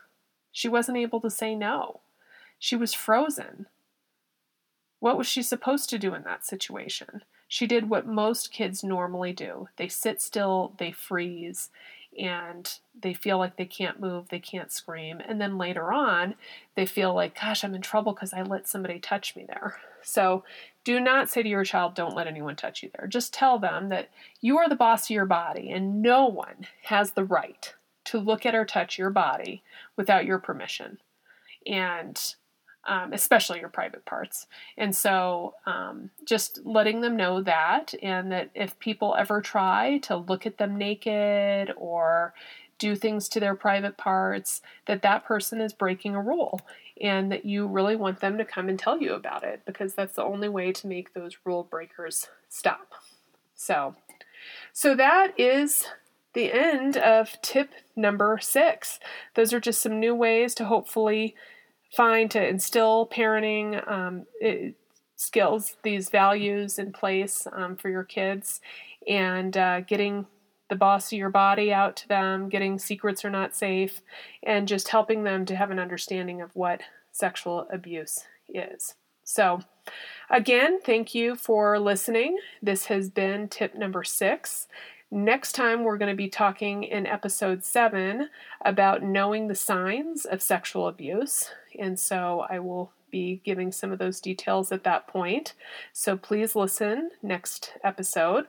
She 0.50 0.68
wasn't 0.68 0.98
able 0.98 1.20
to 1.20 1.30
say 1.30 1.54
no. 1.54 2.00
She 2.58 2.76
was 2.76 2.94
frozen. 2.94 3.66
What 5.04 5.18
was 5.18 5.26
she 5.26 5.42
supposed 5.42 5.90
to 5.90 5.98
do 5.98 6.14
in 6.14 6.22
that 6.22 6.46
situation? 6.46 7.24
She 7.46 7.66
did 7.66 7.90
what 7.90 8.06
most 8.06 8.50
kids 8.50 8.82
normally 8.82 9.34
do 9.34 9.68
they 9.76 9.86
sit 9.86 10.22
still, 10.22 10.72
they 10.78 10.92
freeze, 10.92 11.68
and 12.18 12.72
they 12.98 13.12
feel 13.12 13.36
like 13.36 13.58
they 13.58 13.66
can't 13.66 14.00
move, 14.00 14.30
they 14.30 14.38
can't 14.38 14.72
scream. 14.72 15.20
And 15.20 15.38
then 15.38 15.58
later 15.58 15.92
on, 15.92 16.36
they 16.74 16.86
feel 16.86 17.12
like, 17.12 17.38
gosh, 17.38 17.64
I'm 17.64 17.74
in 17.74 17.82
trouble 17.82 18.14
because 18.14 18.32
I 18.32 18.40
let 18.40 18.66
somebody 18.66 18.98
touch 18.98 19.36
me 19.36 19.44
there. 19.46 19.76
So 20.00 20.42
do 20.84 20.98
not 20.98 21.28
say 21.28 21.42
to 21.42 21.48
your 21.50 21.64
child, 21.64 21.94
don't 21.94 22.16
let 22.16 22.26
anyone 22.26 22.56
touch 22.56 22.82
you 22.82 22.88
there. 22.96 23.06
Just 23.06 23.34
tell 23.34 23.58
them 23.58 23.90
that 23.90 24.08
you 24.40 24.56
are 24.56 24.70
the 24.70 24.74
boss 24.74 25.04
of 25.04 25.10
your 25.10 25.26
body 25.26 25.70
and 25.70 26.00
no 26.00 26.24
one 26.24 26.66
has 26.84 27.10
the 27.10 27.24
right 27.24 27.74
to 28.04 28.18
look 28.18 28.46
at 28.46 28.54
or 28.54 28.64
touch 28.64 28.98
your 28.98 29.10
body 29.10 29.62
without 29.96 30.24
your 30.24 30.38
permission. 30.38 30.96
And 31.66 32.18
um, 32.86 33.12
especially 33.12 33.60
your 33.60 33.68
private 33.68 34.04
parts. 34.04 34.46
And 34.76 34.94
so 34.94 35.54
um, 35.66 36.10
just 36.24 36.60
letting 36.64 37.00
them 37.00 37.16
know 37.16 37.42
that, 37.42 37.94
and 38.02 38.30
that 38.32 38.50
if 38.54 38.78
people 38.78 39.14
ever 39.18 39.40
try 39.40 39.98
to 39.98 40.16
look 40.16 40.46
at 40.46 40.58
them 40.58 40.76
naked 40.76 41.72
or 41.76 42.34
do 42.78 42.96
things 42.96 43.28
to 43.30 43.40
their 43.40 43.54
private 43.54 43.96
parts, 43.96 44.60
that 44.86 45.02
that 45.02 45.24
person 45.24 45.60
is 45.60 45.72
breaking 45.72 46.14
a 46.14 46.20
rule 46.20 46.60
and 47.00 47.30
that 47.32 47.44
you 47.44 47.66
really 47.66 47.96
want 47.96 48.20
them 48.20 48.38
to 48.38 48.44
come 48.44 48.68
and 48.68 48.78
tell 48.78 49.00
you 49.00 49.14
about 49.14 49.42
it 49.42 49.62
because 49.64 49.94
that's 49.94 50.16
the 50.16 50.22
only 50.22 50.48
way 50.48 50.72
to 50.72 50.86
make 50.86 51.12
those 51.12 51.36
rule 51.44 51.62
breakers 51.62 52.28
stop. 52.48 52.92
So, 53.54 53.94
so 54.72 54.94
that 54.94 55.38
is 55.38 55.86
the 56.34 56.52
end 56.52 56.96
of 56.96 57.40
tip 57.42 57.70
number 57.96 58.38
six. 58.40 58.98
Those 59.34 59.52
are 59.52 59.60
just 59.60 59.80
some 59.80 59.98
new 59.98 60.14
ways 60.14 60.54
to 60.56 60.64
hopefully 60.66 61.34
find 61.96 62.30
to 62.32 62.46
instill 62.46 63.08
parenting 63.12 63.86
um, 63.90 64.26
it, 64.40 64.74
skills, 65.16 65.76
these 65.82 66.10
values 66.10 66.78
in 66.78 66.92
place 66.92 67.46
um, 67.52 67.76
for 67.76 67.88
your 67.88 68.04
kids, 68.04 68.60
and 69.08 69.56
uh, 69.56 69.80
getting 69.80 70.26
the 70.70 70.76
boss 70.76 71.12
of 71.12 71.18
your 71.18 71.30
body 71.30 71.72
out 71.72 71.96
to 71.96 72.08
them, 72.08 72.48
getting 72.48 72.78
secrets 72.78 73.24
are 73.24 73.30
not 73.30 73.54
safe, 73.54 74.00
and 74.42 74.66
just 74.66 74.88
helping 74.88 75.24
them 75.24 75.44
to 75.46 75.56
have 75.56 75.70
an 75.70 75.78
understanding 75.78 76.40
of 76.40 76.50
what 76.54 76.80
sexual 77.12 77.66
abuse 77.70 78.24
is. 78.48 78.94
So, 79.24 79.60
again, 80.30 80.80
thank 80.84 81.14
you 81.14 81.36
for 81.36 81.78
listening. 81.78 82.38
This 82.62 82.86
has 82.86 83.08
been 83.08 83.48
tip 83.48 83.74
number 83.74 84.04
six. 84.04 84.66
Next 85.10 85.52
time, 85.52 85.84
we're 85.84 85.98
going 85.98 86.10
to 86.10 86.16
be 86.16 86.28
talking 86.28 86.84
in 86.84 87.06
episode 87.06 87.64
seven 87.64 88.28
about 88.64 89.02
knowing 89.02 89.48
the 89.48 89.54
signs 89.54 90.24
of 90.24 90.42
sexual 90.42 90.88
abuse. 90.88 91.50
And 91.78 91.98
so 91.98 92.46
I 92.48 92.58
will 92.58 92.92
be 93.10 93.40
giving 93.44 93.70
some 93.70 93.92
of 93.92 93.98
those 93.98 94.20
details 94.20 94.72
at 94.72 94.84
that 94.84 95.06
point. 95.06 95.54
So 95.92 96.16
please 96.16 96.56
listen 96.56 97.10
next 97.22 97.72
episode. 97.84 98.46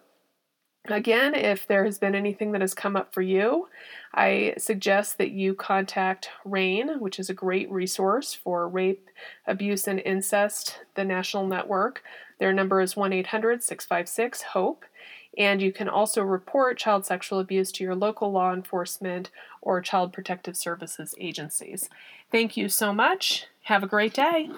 Again, 0.87 1.33
if 1.33 1.67
there 1.67 1.85
has 1.85 1.97
been 1.97 2.13
anything 2.13 2.51
that 2.51 2.61
has 2.61 2.75
come 2.75 2.95
up 2.95 3.13
for 3.13 3.21
you, 3.21 3.67
I 4.13 4.53
suggest 4.57 5.17
that 5.17 5.31
you 5.31 5.55
contact 5.55 6.29
RAINN, 6.45 6.99
which 6.99 7.19
is 7.19 7.29
a 7.29 7.33
great 7.33 7.69
resource 7.71 8.33
for 8.33 8.67
rape, 8.69 9.09
abuse, 9.47 9.87
and 9.87 9.99
incest, 9.99 10.79
the 10.93 11.03
national 11.03 11.47
network. 11.47 12.03
Their 12.39 12.53
number 12.53 12.81
is 12.81 12.95
1 12.95 13.13
800 13.13 13.63
656 13.63 14.41
HOPE 14.41 14.85
And 15.37 15.61
you 15.61 15.71
can 15.71 15.89
also 15.89 16.21
report 16.21 16.77
child 16.77 17.05
sexual 17.05 17.39
abuse 17.39 17.71
to 17.73 17.83
your 17.83 17.95
local 17.95 18.31
law 18.31 18.53
enforcement 18.53 19.31
or 19.61 19.81
child 19.81 20.13
protective 20.13 20.55
services 20.55 21.13
agencies. 21.19 21.89
Thank 22.31 22.55
you 22.55 22.69
so 22.69 22.93
much. 22.93 23.47
Have 23.63 23.83
a 23.83 23.87
great 23.87 24.13
day. 24.13 24.49